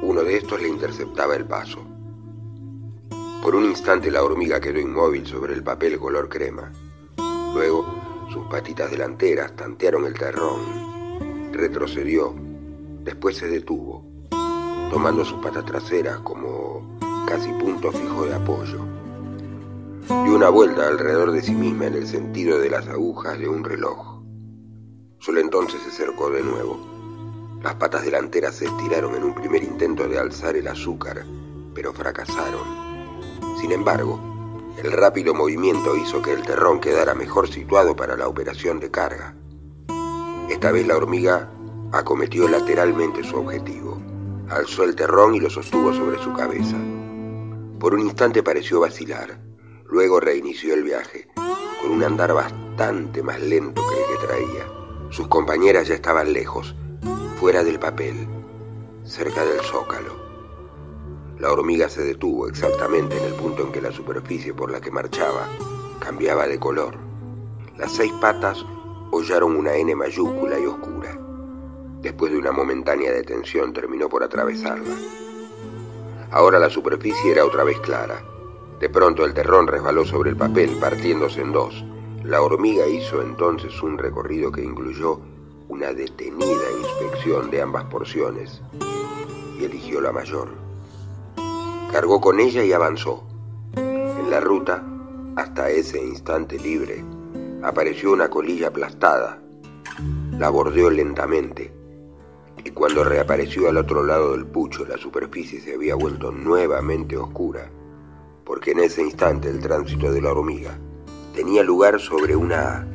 Uno 0.00 0.22
de 0.22 0.36
estos 0.36 0.62
le 0.62 0.68
interceptaba 0.68 1.34
el 1.34 1.44
paso. 1.46 1.84
Por 3.42 3.56
un 3.56 3.64
instante 3.64 4.12
la 4.12 4.22
hormiga 4.22 4.60
quedó 4.60 4.78
inmóvil 4.78 5.26
sobre 5.26 5.54
el 5.54 5.64
papel 5.64 5.98
color 5.98 6.28
crema. 6.28 6.70
Luego 7.52 7.84
sus 8.32 8.46
patitas 8.46 8.92
delanteras 8.92 9.56
tantearon 9.56 10.04
el 10.04 10.14
terrón. 10.14 11.50
Retrocedió, 11.52 12.32
después 13.02 13.38
se 13.38 13.48
detuvo, 13.48 14.06
tomando 14.88 15.24
sus 15.24 15.42
patas 15.42 15.64
traseras 15.64 16.20
como 16.20 16.77
casi 17.28 17.52
punto 17.52 17.92
fijo 17.92 18.24
de 18.24 18.34
apoyo. 18.34 18.78
Dio 20.08 20.34
una 20.34 20.48
vuelta 20.48 20.88
alrededor 20.88 21.32
de 21.32 21.42
sí 21.42 21.52
misma 21.52 21.84
en 21.86 21.94
el 21.94 22.06
sentido 22.06 22.58
de 22.58 22.70
las 22.70 22.88
agujas 22.88 23.38
de 23.38 23.46
un 23.46 23.64
reloj. 23.64 24.22
Solo 25.18 25.40
entonces 25.40 25.82
se 25.82 25.90
acercó 25.90 26.30
de 26.30 26.42
nuevo. 26.42 26.78
Las 27.62 27.74
patas 27.74 28.04
delanteras 28.04 28.54
se 28.54 28.64
estiraron 28.64 29.14
en 29.14 29.24
un 29.24 29.34
primer 29.34 29.62
intento 29.62 30.08
de 30.08 30.18
alzar 30.18 30.56
el 30.56 30.68
azúcar, 30.68 31.26
pero 31.74 31.92
fracasaron. 31.92 32.62
Sin 33.60 33.72
embargo, 33.72 34.18
el 34.82 34.90
rápido 34.90 35.34
movimiento 35.34 35.96
hizo 35.96 36.22
que 36.22 36.32
el 36.32 36.42
terrón 36.42 36.80
quedara 36.80 37.14
mejor 37.14 37.46
situado 37.48 37.94
para 37.94 38.16
la 38.16 38.26
operación 38.26 38.80
de 38.80 38.90
carga. 38.90 39.34
Esta 40.48 40.72
vez 40.72 40.86
la 40.86 40.96
hormiga 40.96 41.50
acometió 41.92 42.48
lateralmente 42.48 43.22
su 43.22 43.36
objetivo. 43.36 44.00
Alzó 44.48 44.84
el 44.84 44.96
terrón 44.96 45.34
y 45.34 45.40
lo 45.40 45.50
sostuvo 45.50 45.92
sobre 45.92 46.18
su 46.22 46.32
cabeza. 46.32 46.76
Por 47.78 47.94
un 47.94 48.00
instante 48.00 48.42
pareció 48.42 48.80
vacilar, 48.80 49.40
luego 49.84 50.18
reinició 50.18 50.74
el 50.74 50.82
viaje, 50.82 51.28
con 51.80 51.92
un 51.92 52.02
andar 52.02 52.34
bastante 52.34 53.22
más 53.22 53.40
lento 53.40 53.82
que 53.88 53.94
el 53.94 54.18
que 54.18 54.26
traía. 54.26 54.66
Sus 55.10 55.28
compañeras 55.28 55.86
ya 55.86 55.94
estaban 55.94 56.32
lejos, 56.32 56.74
fuera 57.38 57.62
del 57.62 57.78
papel, 57.78 58.26
cerca 59.04 59.44
del 59.44 59.60
zócalo. 59.60 60.12
La 61.38 61.52
hormiga 61.52 61.88
se 61.88 62.02
detuvo 62.02 62.48
exactamente 62.48 63.16
en 63.16 63.24
el 63.26 63.34
punto 63.34 63.62
en 63.62 63.70
que 63.70 63.80
la 63.80 63.92
superficie 63.92 64.52
por 64.52 64.72
la 64.72 64.80
que 64.80 64.90
marchaba 64.90 65.48
cambiaba 66.00 66.48
de 66.48 66.58
color. 66.58 66.96
Las 67.76 67.92
seis 67.92 68.12
patas 68.20 68.66
hollaron 69.12 69.54
una 69.54 69.76
N 69.76 69.94
mayúscula 69.94 70.58
y 70.58 70.66
oscura. 70.66 71.16
Después 72.02 72.32
de 72.32 72.38
una 72.38 72.50
momentánea 72.50 73.12
detención 73.12 73.72
terminó 73.72 74.08
por 74.08 74.24
atravesarla. 74.24 74.96
Ahora 76.30 76.58
la 76.58 76.68
superficie 76.68 77.32
era 77.32 77.44
otra 77.44 77.64
vez 77.64 77.80
clara. 77.80 78.22
De 78.80 78.90
pronto 78.90 79.24
el 79.24 79.32
terrón 79.32 79.66
resbaló 79.66 80.04
sobre 80.04 80.30
el 80.30 80.36
papel, 80.36 80.76
partiéndose 80.78 81.40
en 81.40 81.52
dos. 81.52 81.84
La 82.22 82.42
hormiga 82.42 82.86
hizo 82.86 83.22
entonces 83.22 83.82
un 83.82 83.96
recorrido 83.96 84.52
que 84.52 84.62
incluyó 84.62 85.20
una 85.68 85.92
detenida 85.92 86.70
inspección 86.80 87.50
de 87.50 87.62
ambas 87.62 87.84
porciones 87.84 88.60
y 89.58 89.64
eligió 89.64 90.00
la 90.00 90.12
mayor. 90.12 90.48
Cargó 91.90 92.20
con 92.20 92.40
ella 92.40 92.62
y 92.62 92.72
avanzó. 92.72 93.24
En 93.76 94.30
la 94.30 94.40
ruta, 94.40 94.84
hasta 95.36 95.70
ese 95.70 96.02
instante 96.02 96.58
libre, 96.58 97.04
apareció 97.62 98.12
una 98.12 98.28
colilla 98.28 98.68
aplastada. 98.68 99.40
La 100.32 100.50
bordeó 100.50 100.90
lentamente 100.90 101.77
y 102.68 102.70
cuando 102.70 103.02
reapareció 103.02 103.70
al 103.70 103.78
otro 103.78 104.04
lado 104.04 104.32
del 104.32 104.44
pucho 104.44 104.84
la 104.84 104.98
superficie 104.98 105.58
se 105.58 105.72
había 105.72 105.94
vuelto 105.94 106.30
nuevamente 106.30 107.16
oscura, 107.16 107.70
porque 108.44 108.72
en 108.72 108.80
ese 108.80 109.00
instante 109.00 109.48
el 109.48 109.58
tránsito 109.60 110.12
de 110.12 110.20
la 110.20 110.32
hormiga 110.32 110.78
tenía 111.34 111.62
lugar 111.62 111.98
sobre 111.98 112.36
una... 112.36 112.86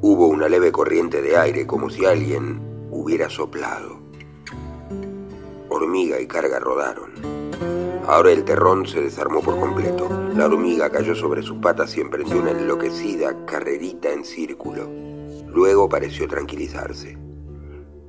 Hubo 0.00 0.26
una 0.26 0.48
leve 0.48 0.72
corriente 0.72 1.22
de 1.22 1.36
aire 1.36 1.68
como 1.68 1.88
si 1.88 2.04
alguien 2.04 2.60
hubiera 2.90 3.30
soplado. 3.30 4.00
Hormiga 5.68 6.20
y 6.20 6.26
carga 6.26 6.58
rodaron. 6.58 7.12
Ahora 8.08 8.32
el 8.32 8.44
terrón 8.44 8.86
se 8.86 9.00
desarmó 9.00 9.40
por 9.40 9.58
completo. 9.58 10.08
La 10.34 10.46
hormiga 10.46 10.90
cayó 10.90 11.14
sobre 11.14 11.42
sus 11.42 11.58
patas 11.58 11.96
y 11.96 12.00
emprendió 12.00 12.40
una 12.40 12.50
enloquecida 12.50 13.46
carrerita 13.46 14.12
en 14.12 14.24
círculo. 14.24 14.90
Luego 15.46 15.88
pareció 15.88 16.26
tranquilizarse. 16.26 17.23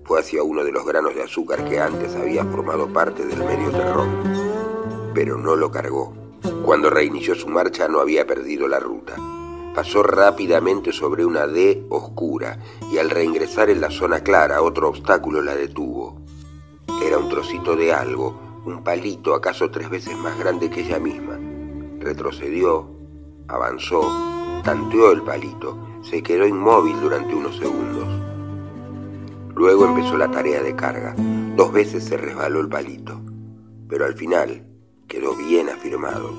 Fue 0.05 0.19
hacia 0.19 0.43
uno 0.43 0.63
de 0.63 0.71
los 0.71 0.85
granos 0.85 1.15
de 1.15 1.23
azúcar 1.23 1.67
que 1.67 1.79
antes 1.79 2.15
había 2.15 2.45
formado 2.45 2.87
parte 2.87 3.25
del 3.25 3.39
medio 3.39 3.71
terrón, 3.71 5.11
pero 5.15 5.35
no 5.35 5.55
lo 5.55 5.71
cargó. 5.71 6.13
Cuando 6.63 6.91
reinició 6.91 7.33
su 7.33 7.47
marcha 7.47 7.87
no 7.87 7.99
había 7.99 8.27
perdido 8.27 8.67
la 8.67 8.79
ruta. 8.79 9.15
Pasó 9.73 10.03
rápidamente 10.03 10.91
sobre 10.91 11.25
una 11.25 11.47
D 11.47 11.87
oscura 11.89 12.59
y 12.91 12.99
al 12.99 13.09
reingresar 13.09 13.71
en 13.71 13.81
la 13.81 13.89
zona 13.89 14.19
clara 14.19 14.61
otro 14.61 14.89
obstáculo 14.89 15.41
la 15.41 15.55
detuvo. 15.55 16.21
Era 17.03 17.17
un 17.17 17.27
trocito 17.27 17.75
de 17.75 17.91
algo, 17.91 18.61
un 18.63 18.83
palito 18.83 19.33
acaso 19.33 19.71
tres 19.71 19.89
veces 19.89 20.15
más 20.19 20.37
grande 20.37 20.69
que 20.69 20.81
ella 20.81 20.99
misma. 20.99 21.39
Retrocedió, 21.99 22.87
avanzó, 23.47 24.03
tanteó 24.63 25.11
el 25.11 25.23
palito, 25.23 25.75
se 26.03 26.21
quedó 26.21 26.45
inmóvil 26.45 27.01
durante 27.01 27.33
unos 27.33 27.57
segundos. 27.57 28.34
Luego 29.55 29.85
empezó 29.85 30.17
la 30.17 30.29
tarea 30.29 30.61
de 30.61 30.75
carga. 30.75 31.15
Dos 31.55 31.71
veces 31.71 32.03
se 32.03 32.17
resbaló 32.17 32.59
el 32.59 32.67
palito, 32.67 33.21
pero 33.87 34.05
al 34.05 34.15
final 34.15 34.67
quedó 35.07 35.33
bien 35.35 35.69
afirmado, 35.69 36.29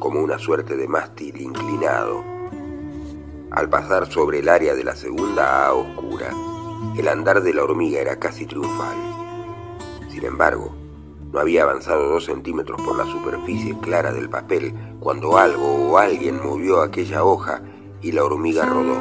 como 0.00 0.20
una 0.20 0.38
suerte 0.38 0.76
de 0.76 0.88
mástil 0.88 1.40
inclinado. 1.40 2.24
Al 3.52 3.68
pasar 3.68 4.10
sobre 4.10 4.40
el 4.40 4.48
área 4.48 4.74
de 4.74 4.82
la 4.82 4.96
segunda 4.96 5.68
A 5.68 5.74
oscura, 5.74 6.30
el 6.98 7.06
andar 7.06 7.42
de 7.44 7.54
la 7.54 7.62
hormiga 7.62 8.00
era 8.00 8.18
casi 8.18 8.44
triunfal. 8.44 8.96
Sin 10.10 10.24
embargo, 10.24 10.74
no 11.32 11.38
había 11.38 11.62
avanzado 11.62 12.08
dos 12.08 12.24
centímetros 12.24 12.82
por 12.82 12.96
la 12.96 13.06
superficie 13.06 13.78
clara 13.80 14.12
del 14.12 14.28
papel 14.28 14.74
cuando 14.98 15.38
algo 15.38 15.92
o 15.92 15.98
alguien 15.98 16.42
movió 16.42 16.82
aquella 16.82 17.22
hoja 17.22 17.62
y 18.02 18.10
la 18.10 18.24
hormiga 18.24 18.64
rodó, 18.66 18.98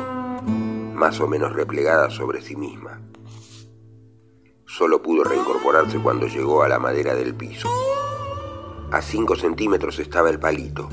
más 0.93 1.19
o 1.19 1.27
menos 1.27 1.53
replegada 1.53 2.11
sobre 2.11 2.41
sí 2.43 2.55
misma. 2.55 2.99
Solo 4.75 5.03
pudo 5.03 5.23
reincorporarse 5.23 5.99
cuando 5.99 6.25
llegó 6.25 6.63
a 6.63 6.67
la 6.67 6.79
madera 6.79 7.13
del 7.13 7.35
piso. 7.35 7.69
A 8.89 9.03
cinco 9.03 9.35
centímetros 9.35 9.99
estaba 9.99 10.31
el 10.31 10.39
palito. 10.39 10.89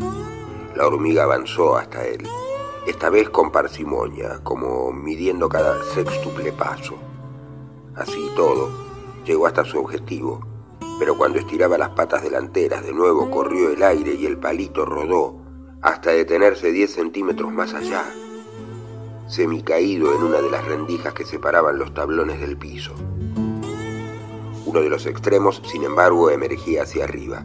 La 0.77 0.87
hormiga 0.87 1.23
avanzó 1.23 1.79
hasta 1.79 2.07
él, 2.07 2.29
esta 2.87 3.09
vez 3.09 3.31
con 3.31 3.51
parsimonia, 3.51 4.41
como 4.43 4.93
midiendo 4.93 5.49
cada 5.49 5.83
sextuple 5.83 6.53
paso. 6.53 6.99
Así 7.97 8.31
todo, 8.37 8.69
llegó 9.25 9.47
hasta 9.47 9.65
su 9.65 9.79
objetivo, 9.79 10.47
pero 10.99 11.17
cuando 11.17 11.39
estiraba 11.39 11.79
las 11.79 11.91
patas 11.91 12.23
delanteras 12.23 12.85
de 12.85 12.93
nuevo 12.93 13.31
corrió 13.31 13.71
el 13.71 13.83
aire 13.83 14.13
y 14.13 14.27
el 14.27 14.37
palito 14.37 14.85
rodó 14.85 15.41
hasta 15.81 16.11
detenerse 16.11 16.71
diez 16.71 16.93
centímetros 16.93 17.51
más 17.51 17.73
allá, 17.73 18.05
semicaído 19.27 20.15
en 20.15 20.23
una 20.23 20.43
de 20.43 20.51
las 20.51 20.67
rendijas 20.67 21.15
que 21.15 21.25
separaban 21.25 21.79
los 21.79 21.95
tablones 21.95 22.41
del 22.41 22.59
piso. 22.59 22.93
Uno 24.71 24.83
de 24.83 24.89
los 24.89 25.05
extremos, 25.07 25.61
sin 25.65 25.83
embargo, 25.83 26.31
emergía 26.31 26.85
hacia 26.85 27.03
arriba. 27.03 27.45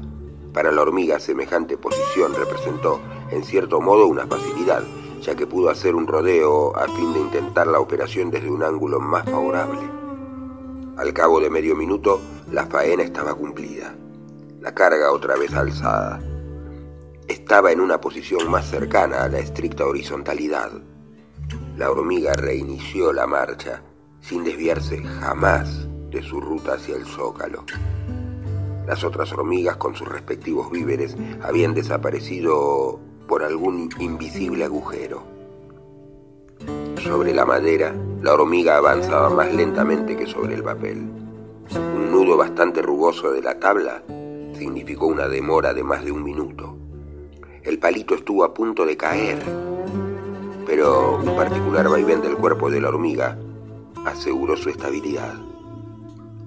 Para 0.53 0.71
la 0.71 0.83
hormiga 0.83 1.19
semejante 1.19 1.75
posición 1.75 2.35
representó, 2.35 3.01
en 3.31 3.43
cierto 3.43 3.81
modo, 3.81 4.05
una 4.05 4.27
facilidad, 4.27 4.83
ya 5.21 5.33
que 5.33 5.47
pudo 5.47 5.71
hacer 5.71 5.95
un 5.95 6.05
rodeo 6.05 6.77
a 6.77 6.87
fin 6.87 7.13
de 7.13 7.21
intentar 7.21 7.65
la 7.65 7.79
operación 7.79 8.29
desde 8.29 8.51
un 8.51 8.61
ángulo 8.61 8.99
más 8.99 9.25
favorable. 9.25 9.81
Al 10.97 11.13
cabo 11.13 11.39
de 11.39 11.49
medio 11.49 11.75
minuto, 11.75 12.21
la 12.51 12.67
faena 12.67 13.01
estaba 13.01 13.33
cumplida. 13.33 13.95
La 14.61 14.75
carga 14.75 15.11
otra 15.11 15.35
vez 15.35 15.51
alzada. 15.55 16.21
Estaba 17.27 17.71
en 17.71 17.79
una 17.79 17.99
posición 17.99 18.51
más 18.51 18.69
cercana 18.69 19.23
a 19.23 19.29
la 19.29 19.39
estricta 19.39 19.83
horizontalidad. 19.87 20.73
La 21.75 21.89
hormiga 21.89 22.33
reinició 22.33 23.11
la 23.11 23.25
marcha, 23.25 23.81
sin 24.21 24.43
desviarse 24.43 25.01
jamás 25.01 25.87
de 26.09 26.23
su 26.23 26.39
ruta 26.41 26.73
hacia 26.73 26.95
el 26.95 27.05
zócalo. 27.05 27.63
Las 28.87 29.03
otras 29.03 29.31
hormigas 29.33 29.77
con 29.77 29.95
sus 29.95 30.07
respectivos 30.07 30.71
víveres 30.71 31.15
habían 31.41 31.73
desaparecido 31.73 32.99
por 33.27 33.43
algún 33.43 33.89
invisible 33.99 34.65
agujero. 34.65 35.23
Sobre 37.03 37.33
la 37.33 37.45
madera, 37.45 37.95
la 38.21 38.33
hormiga 38.33 38.77
avanzaba 38.77 39.29
más 39.29 39.53
lentamente 39.53 40.15
que 40.15 40.27
sobre 40.27 40.55
el 40.55 40.63
papel. 40.63 41.09
Un 41.75 42.11
nudo 42.11 42.37
bastante 42.37 42.81
rugoso 42.81 43.31
de 43.31 43.41
la 43.41 43.59
tabla 43.59 44.03
significó 44.53 45.07
una 45.07 45.27
demora 45.27 45.73
de 45.73 45.83
más 45.83 46.05
de 46.05 46.11
un 46.11 46.23
minuto. 46.23 46.77
El 47.63 47.79
palito 47.79 48.15
estuvo 48.15 48.43
a 48.43 48.53
punto 48.53 48.85
de 48.85 48.95
caer, 48.95 49.39
pero 50.65 51.17
un 51.17 51.35
particular 51.35 51.89
vaivén 51.89 52.21
del 52.21 52.37
cuerpo 52.37 52.69
de 52.69 52.81
la 52.81 52.89
hormiga 52.89 53.37
aseguró 54.05 54.55
su 54.55 54.69
estabilidad. 54.69 55.35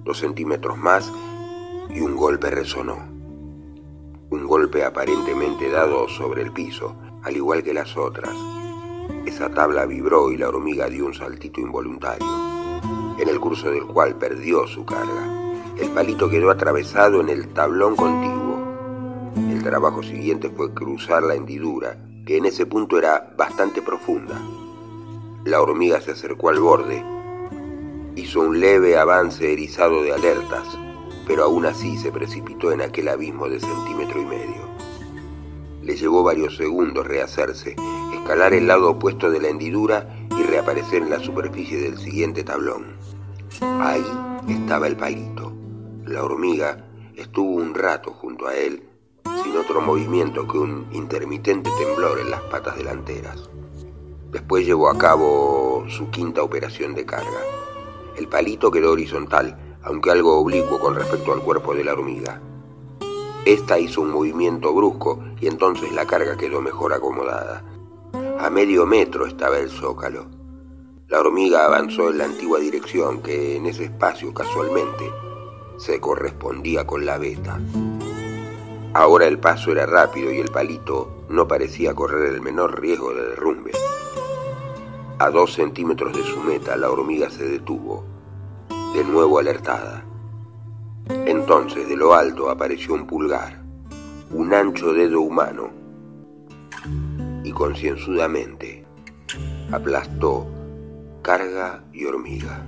Dos 0.03 0.19
centímetros 0.19 0.77
más 0.77 1.11
y 1.89 1.99
un 2.01 2.15
golpe 2.15 2.49
resonó. 2.49 2.97
Un 4.29 4.45
golpe 4.45 4.83
aparentemente 4.83 5.69
dado 5.69 6.07
sobre 6.07 6.41
el 6.43 6.51
piso, 6.51 6.95
al 7.23 7.35
igual 7.35 7.63
que 7.63 7.73
las 7.73 7.97
otras. 7.97 8.35
Esa 9.25 9.49
tabla 9.49 9.85
vibró 9.85 10.31
y 10.31 10.37
la 10.37 10.49
hormiga 10.49 10.87
dio 10.87 11.05
un 11.05 11.13
saltito 11.13 11.59
involuntario, 11.59 12.27
en 13.17 13.27
el 13.27 13.39
curso 13.39 13.71
del 13.71 13.85
cual 13.85 14.15
perdió 14.15 14.67
su 14.67 14.85
carga. 14.85 15.53
El 15.77 15.89
palito 15.89 16.29
quedó 16.29 16.51
atravesado 16.51 17.21
en 17.21 17.29
el 17.29 17.49
tablón 17.49 17.95
contiguo. 17.95 18.59
El 19.35 19.63
trabajo 19.63 20.03
siguiente 20.03 20.49
fue 20.49 20.73
cruzar 20.73 21.23
la 21.23 21.35
hendidura, 21.35 21.97
que 22.25 22.37
en 22.37 22.45
ese 22.45 22.65
punto 22.65 22.97
era 22.97 23.33
bastante 23.37 23.81
profunda. 23.81 24.39
La 25.45 25.61
hormiga 25.61 26.01
se 26.01 26.11
acercó 26.11 26.49
al 26.49 26.59
borde, 26.59 27.03
hizo 28.19 28.41
un 28.41 28.59
leve 28.59 28.97
avance 28.97 29.51
erizado 29.51 30.03
de 30.03 30.13
alertas, 30.13 30.67
pero 31.25 31.43
aún 31.45 31.65
así 31.65 31.97
se 31.97 32.11
precipitó 32.11 32.71
en 32.71 32.81
aquel 32.81 33.07
abismo 33.07 33.47
de 33.47 33.59
centímetro 33.59 34.21
y 34.21 34.25
medio. 34.25 34.69
Le 35.81 35.95
llevó 35.95 36.23
varios 36.23 36.57
segundos 36.57 37.07
rehacerse, 37.07 37.75
escalar 38.13 38.53
el 38.53 38.67
lado 38.67 38.91
opuesto 38.91 39.31
de 39.31 39.39
la 39.39 39.47
hendidura 39.47 40.27
y 40.37 40.43
reaparecer 40.43 41.01
en 41.01 41.09
la 41.09 41.19
superficie 41.19 41.77
del 41.77 41.97
siguiente 41.97 42.43
tablón. 42.43 42.97
Ahí 43.61 44.05
estaba 44.47 44.87
el 44.87 44.97
palito. 44.97 45.53
La 46.05 46.23
hormiga 46.23 46.85
estuvo 47.15 47.55
un 47.55 47.73
rato 47.73 48.11
junto 48.11 48.47
a 48.47 48.55
él, 48.55 48.83
sin 49.43 49.55
otro 49.55 49.81
movimiento 49.81 50.47
que 50.47 50.57
un 50.57 50.87
intermitente 50.91 51.69
temblor 51.79 52.19
en 52.19 52.31
las 52.31 52.41
patas 52.41 52.75
delanteras. 52.77 53.49
Después 54.31 54.65
llevó 54.65 54.89
a 54.89 54.97
cabo 54.97 55.85
su 55.87 56.09
quinta 56.09 56.43
operación 56.43 56.93
de 56.93 57.05
carga. 57.05 57.58
El 58.19 58.27
palito 58.27 58.69
quedó 58.69 58.91
horizontal, 58.91 59.57
aunque 59.81 60.11
algo 60.11 60.37
oblicuo 60.37 60.77
con 60.77 60.93
respecto 60.93 61.31
al 61.31 61.41
cuerpo 61.41 61.73
de 61.73 61.85
la 61.85 61.93
hormiga. 61.93 62.41
Esta 63.45 63.79
hizo 63.79 64.01
un 64.01 64.11
movimiento 64.11 64.73
brusco 64.73 65.23
y 65.39 65.47
entonces 65.47 65.93
la 65.93 66.05
carga 66.05 66.35
quedó 66.35 66.61
mejor 66.61 66.91
acomodada. 66.91 67.63
A 68.37 68.49
medio 68.49 68.85
metro 68.85 69.25
estaba 69.25 69.57
el 69.57 69.69
zócalo. 69.69 70.25
La 71.07 71.21
hormiga 71.21 71.63
avanzó 71.63 72.09
en 72.09 72.17
la 72.17 72.25
antigua 72.25 72.59
dirección 72.59 73.21
que 73.21 73.55
en 73.55 73.67
ese 73.67 73.85
espacio 73.85 74.33
casualmente 74.33 75.09
se 75.77 76.01
correspondía 76.01 76.85
con 76.85 77.05
la 77.05 77.17
veta. 77.17 77.57
Ahora 78.93 79.27
el 79.27 79.39
paso 79.39 79.71
era 79.71 79.85
rápido 79.85 80.29
y 80.29 80.39
el 80.39 80.49
palito 80.49 81.23
no 81.29 81.47
parecía 81.47 81.95
correr 81.95 82.33
el 82.33 82.41
menor 82.41 82.81
riesgo 82.81 83.13
de 83.13 83.29
derrumbe. 83.29 83.71
A 85.21 85.29
dos 85.31 85.53
centímetros 85.53 86.15
de 86.15 86.23
su 86.23 86.39
meta 86.41 86.77
la 86.77 86.89
hormiga 86.89 87.29
se 87.29 87.43
detuvo, 87.43 88.05
de 88.93 89.03
nuevo 89.03 89.39
alertada. 89.39 90.03
Entonces 91.25 91.87
de 91.87 91.95
lo 91.95 92.13
alto 92.13 92.49
apareció 92.49 92.93
un 92.93 93.05
pulgar, 93.05 93.61
un 94.31 94.53
ancho 94.53 94.93
dedo 94.93 95.21
humano, 95.21 95.69
y 97.43 97.51
concienzudamente 97.51 98.85
aplastó 99.71 100.47
carga 101.21 101.83
y 101.93 102.05
hormiga. 102.05 102.65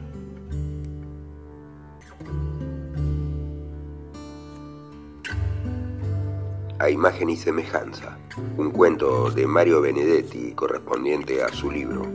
A 6.80 6.90
imagen 6.90 7.30
y 7.30 7.38
semejanza, 7.38 8.18
un 8.58 8.72
cuento 8.72 9.30
de 9.30 9.46
Mario 9.46 9.82
Benedetti 9.82 10.54
correspondiente 10.54 11.44
a 11.44 11.50
su 11.50 11.70
libro 11.70 12.08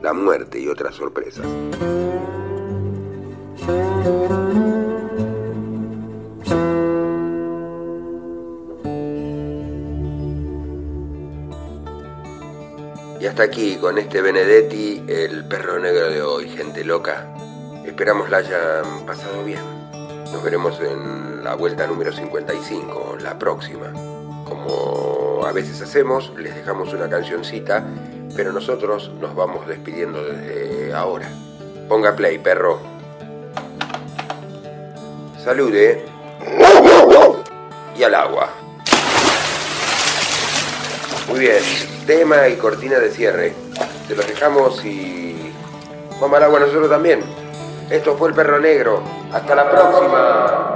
La 0.00 0.14
muerte 0.14 0.58
y 0.58 0.68
otras 0.68 0.94
sorpresas. 0.94 1.46
Y 13.20 13.26
hasta 13.26 13.42
aquí 13.42 13.76
con 13.76 13.98
este 13.98 14.22
Benedetti, 14.22 15.04
el 15.06 15.44
perro 15.44 15.78
negro 15.78 16.08
de 16.08 16.22
hoy, 16.22 16.48
gente 16.48 16.82
loca. 16.84 17.26
Esperamos 17.84 18.30
la 18.30 18.38
hayan 18.38 19.04
pasado 19.04 19.44
bien. 19.44 19.60
Nos 20.32 20.42
veremos 20.42 20.80
en 20.80 21.44
la 21.44 21.54
vuelta 21.54 21.86
número 21.86 22.12
55, 22.12 23.18
la 23.20 23.38
próxima. 23.38 23.92
Como 24.44 25.44
a 25.44 25.52
veces 25.52 25.82
hacemos, 25.82 26.32
les 26.38 26.54
dejamos 26.54 26.94
una 26.94 27.10
cancioncita, 27.10 27.84
pero 28.34 28.52
nosotros 28.52 29.12
nos 29.20 29.34
vamos 29.34 29.66
despidiendo 29.66 30.24
desde 30.24 30.94
ahora. 30.94 31.28
Ponga 31.88 32.16
play, 32.16 32.38
perro. 32.38 32.89
Salude. 35.50 36.04
Y 37.96 38.04
al 38.04 38.14
agua. 38.14 38.50
Muy 41.28 41.40
bien, 41.40 41.60
tema 42.06 42.46
y 42.46 42.54
cortina 42.54 43.00
de 43.00 43.10
cierre. 43.10 43.52
Se 44.06 44.14
los 44.14 44.28
dejamos 44.28 44.84
y 44.84 45.52
vamos 46.20 46.36
al 46.36 46.44
agua 46.44 46.60
nosotros 46.60 46.88
también. 46.88 47.24
Esto 47.90 48.16
fue 48.16 48.28
el 48.28 48.34
perro 48.36 48.60
negro. 48.60 49.02
Hasta 49.32 49.56
la 49.56 49.68
próxima. 49.68 50.69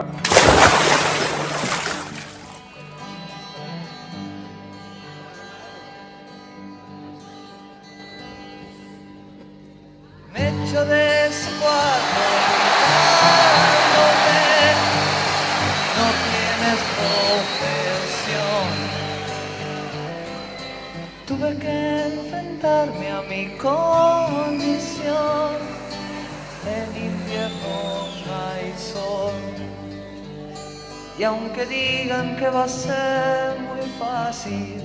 A 32.65 32.69
ser 32.69 33.59
muy 33.61 33.87
fácil, 33.99 34.83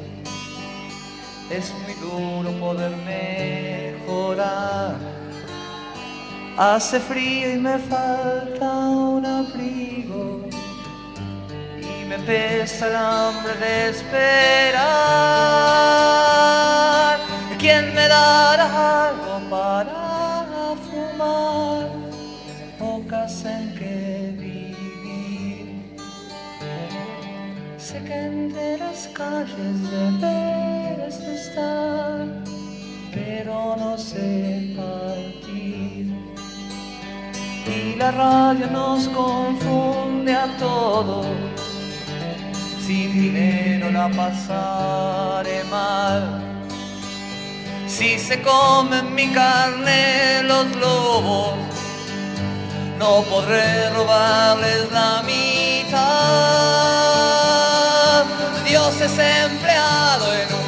es 1.50 1.74
muy 1.82 1.94
duro 1.94 2.52
poder 2.60 2.92
mejorar. 3.06 4.98
Hace 6.58 7.00
frío 7.00 7.54
y 7.54 7.58
me 7.58 7.78
falta 7.80 8.70
un 8.70 9.26
abrigo 9.26 10.42
y 11.78 12.06
me 12.06 12.20
pesa 12.20 12.88
el 12.88 12.96
hambre 12.98 13.54
de 13.54 13.90
esperar. 13.92 15.69
Y 37.68 37.96
la 37.98 38.12
radio 38.12 38.68
nos 38.72 39.10
confunde 39.10 40.34
a 40.34 40.48
todos. 40.58 41.28
Sin 42.86 43.14
dinero 43.14 43.92
la 43.92 44.10
pasaré 44.10 45.66
mal. 45.66 46.42
Si 47.88 48.18
se 48.18 48.42
comen 48.42 49.14
mi 49.14 49.28
carne 49.34 50.44
los 50.44 50.74
lobos, 50.78 51.56
no 52.98 53.24
podré 53.24 53.90
robarles 53.90 54.90
la 54.94 55.22
mitad. 55.24 56.00
Dios 58.66 59.02
es 59.02 59.20
empleado 59.20 60.34
en 60.34 60.54
un 60.54 60.59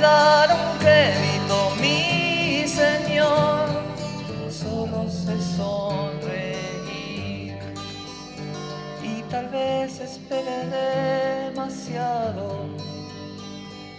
me 0.00 0.16
dará 0.16 0.54
un 0.54 0.78
crédito, 0.78 1.76
mi 1.78 2.66
Señor? 2.66 3.68
Solo 4.50 5.06
sé 5.10 5.36
sonreír. 5.56 7.58
Tal 9.30 9.48
vez 9.48 10.00
espere 10.00 10.64
demasiado. 11.50 12.70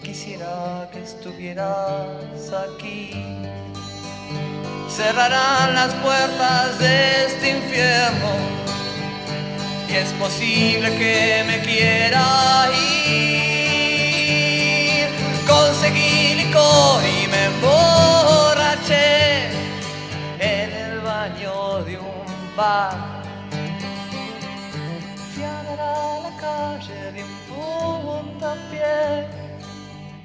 Quisiera 0.04 0.90
que 0.92 1.04
estuvieras 1.04 2.52
aquí. 2.68 3.12
Cerrarán 4.90 5.76
las 5.76 5.94
puertas 6.06 6.80
de 6.80 7.26
este 7.28 7.50
infierno. 7.58 8.32
Y 9.88 9.94
es 9.94 10.12
posible 10.14 10.98
que 10.98 11.44
me 11.46 11.62
quiera 11.62 12.72
ir. 12.74 13.61
Conseguí 15.82 16.36
licor 16.36 17.02
y 17.04 17.28
me 17.28 17.46
emborraché 17.46 19.48
en 20.40 20.70
el 20.70 21.00
baño 21.00 21.84
de 21.86 21.98
un 21.98 22.56
bar. 22.56 23.24
Fui 25.34 25.44
a 25.44 25.64
dar 25.64 26.22
la 26.22 26.38
calle 26.40 27.12
de 27.14 27.24
un 27.24 27.30
puntapié 28.06 29.26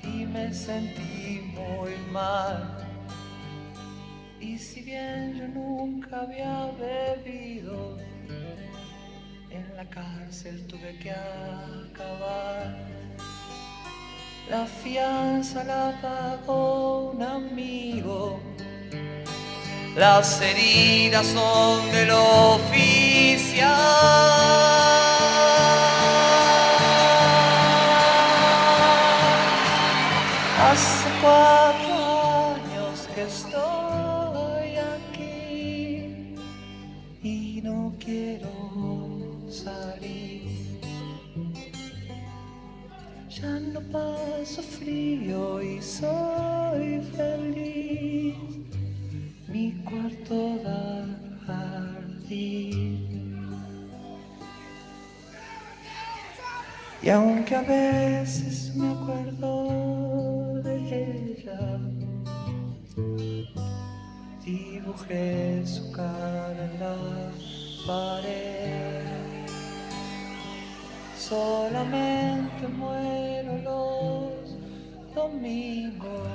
y 0.03 0.27
me 0.27 0.53
sentí 0.53 1.41
muy 1.55 1.97
mal. 2.13 2.77
Y 4.39 4.59
si 4.59 4.83
bien 4.83 5.37
yo 5.39 5.49
nunca 5.49 6.21
había 6.21 6.71
bebido, 6.79 7.97
en 9.51 9.75
la 9.75 9.89
cárcel 9.89 10.67
tuve 10.67 10.99
que 10.99 11.13
acabar. 11.13 13.06
La 14.49 14.65
fianza 14.65 15.65
la 15.65 15.93
pagó 16.01 17.11
un 17.11 17.21
amigo. 17.21 18.39
Las 19.97 20.41
heridas 20.41 21.27
son 21.27 21.91
del 21.91 22.13
oficial. 22.13 23.67
Ya 43.37 43.61
no 43.61 43.81
paso 43.93 44.63
frío 44.63 45.61
y 45.61 45.83
soy 45.83 47.03
feliz. 47.15 48.35
Mi 49.47 49.73
cuarto 49.85 50.57
da 50.65 51.07
jardín. 51.47 53.07
Y 57.03 57.11
aunque 57.11 57.57
a 57.57 57.61
veces 57.61 58.75
me 58.75 58.89
acuerdo 58.91 60.63
de 60.63 61.35
ella, 61.35 61.79
dibujé 64.43 65.63
su 65.67 65.93
cara 65.93 66.73
en 66.73 66.81
la 66.81 66.97
pared. 67.87 68.86
Solamente 71.29 72.69
muero 72.69 73.59
los 73.65 75.13
domingos. 75.13 76.29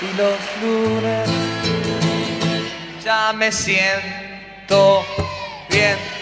Y 0.00 0.16
los 0.16 0.38
lunes 0.62 1.28
ya 3.04 3.34
me 3.34 3.52
siento 3.52 5.04
bien. 5.68 6.15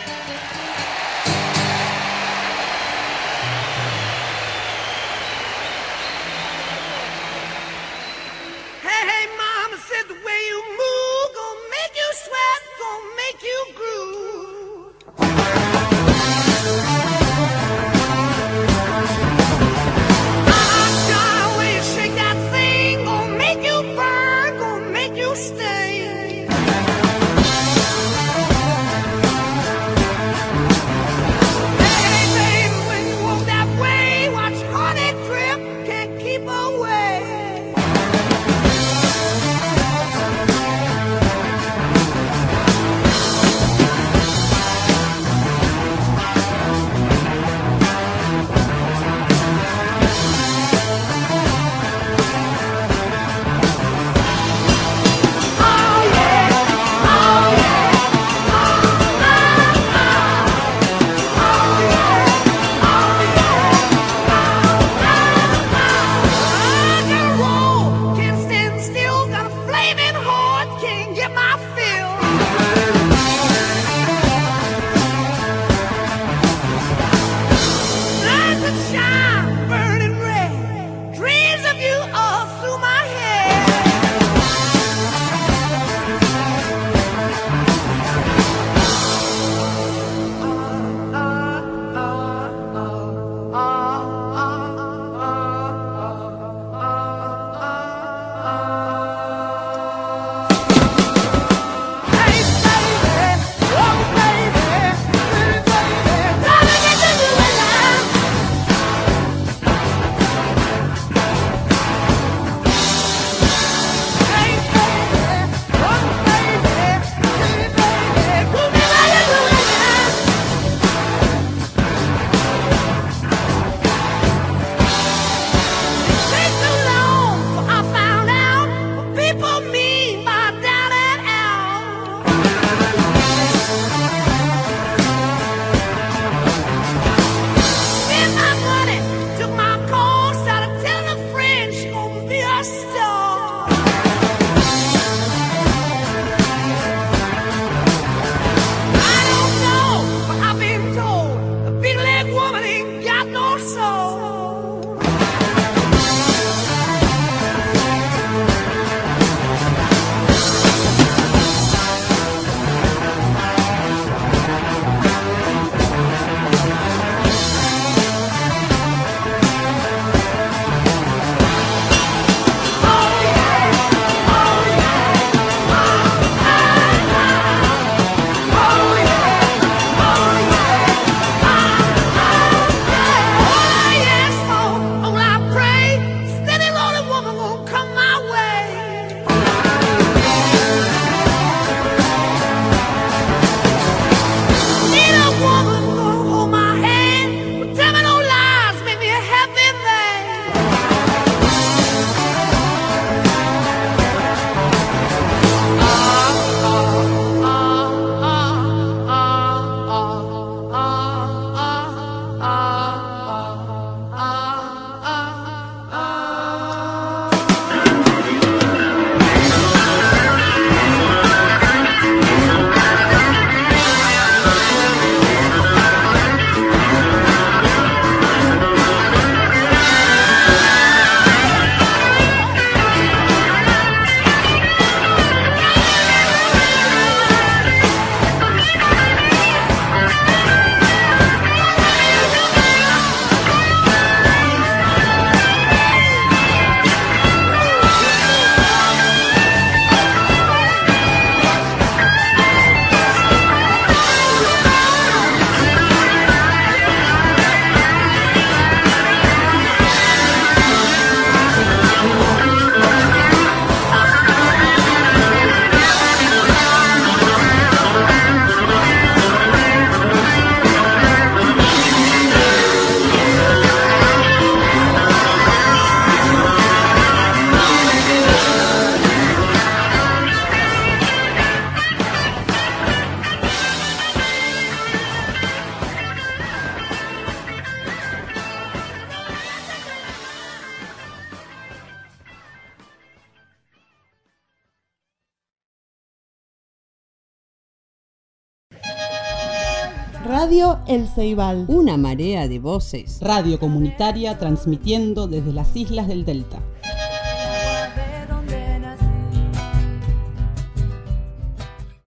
Ceibal. 301.14 301.66
Una 301.68 301.96
marea 301.96 302.48
de 302.48 302.58
voces. 302.58 303.18
Radio 303.20 303.60
comunitaria 303.60 304.38
transmitiendo 304.38 305.28
desde 305.28 305.52
las 305.52 305.76
islas 305.76 306.08
del 306.08 306.24
Delta. 306.24 306.63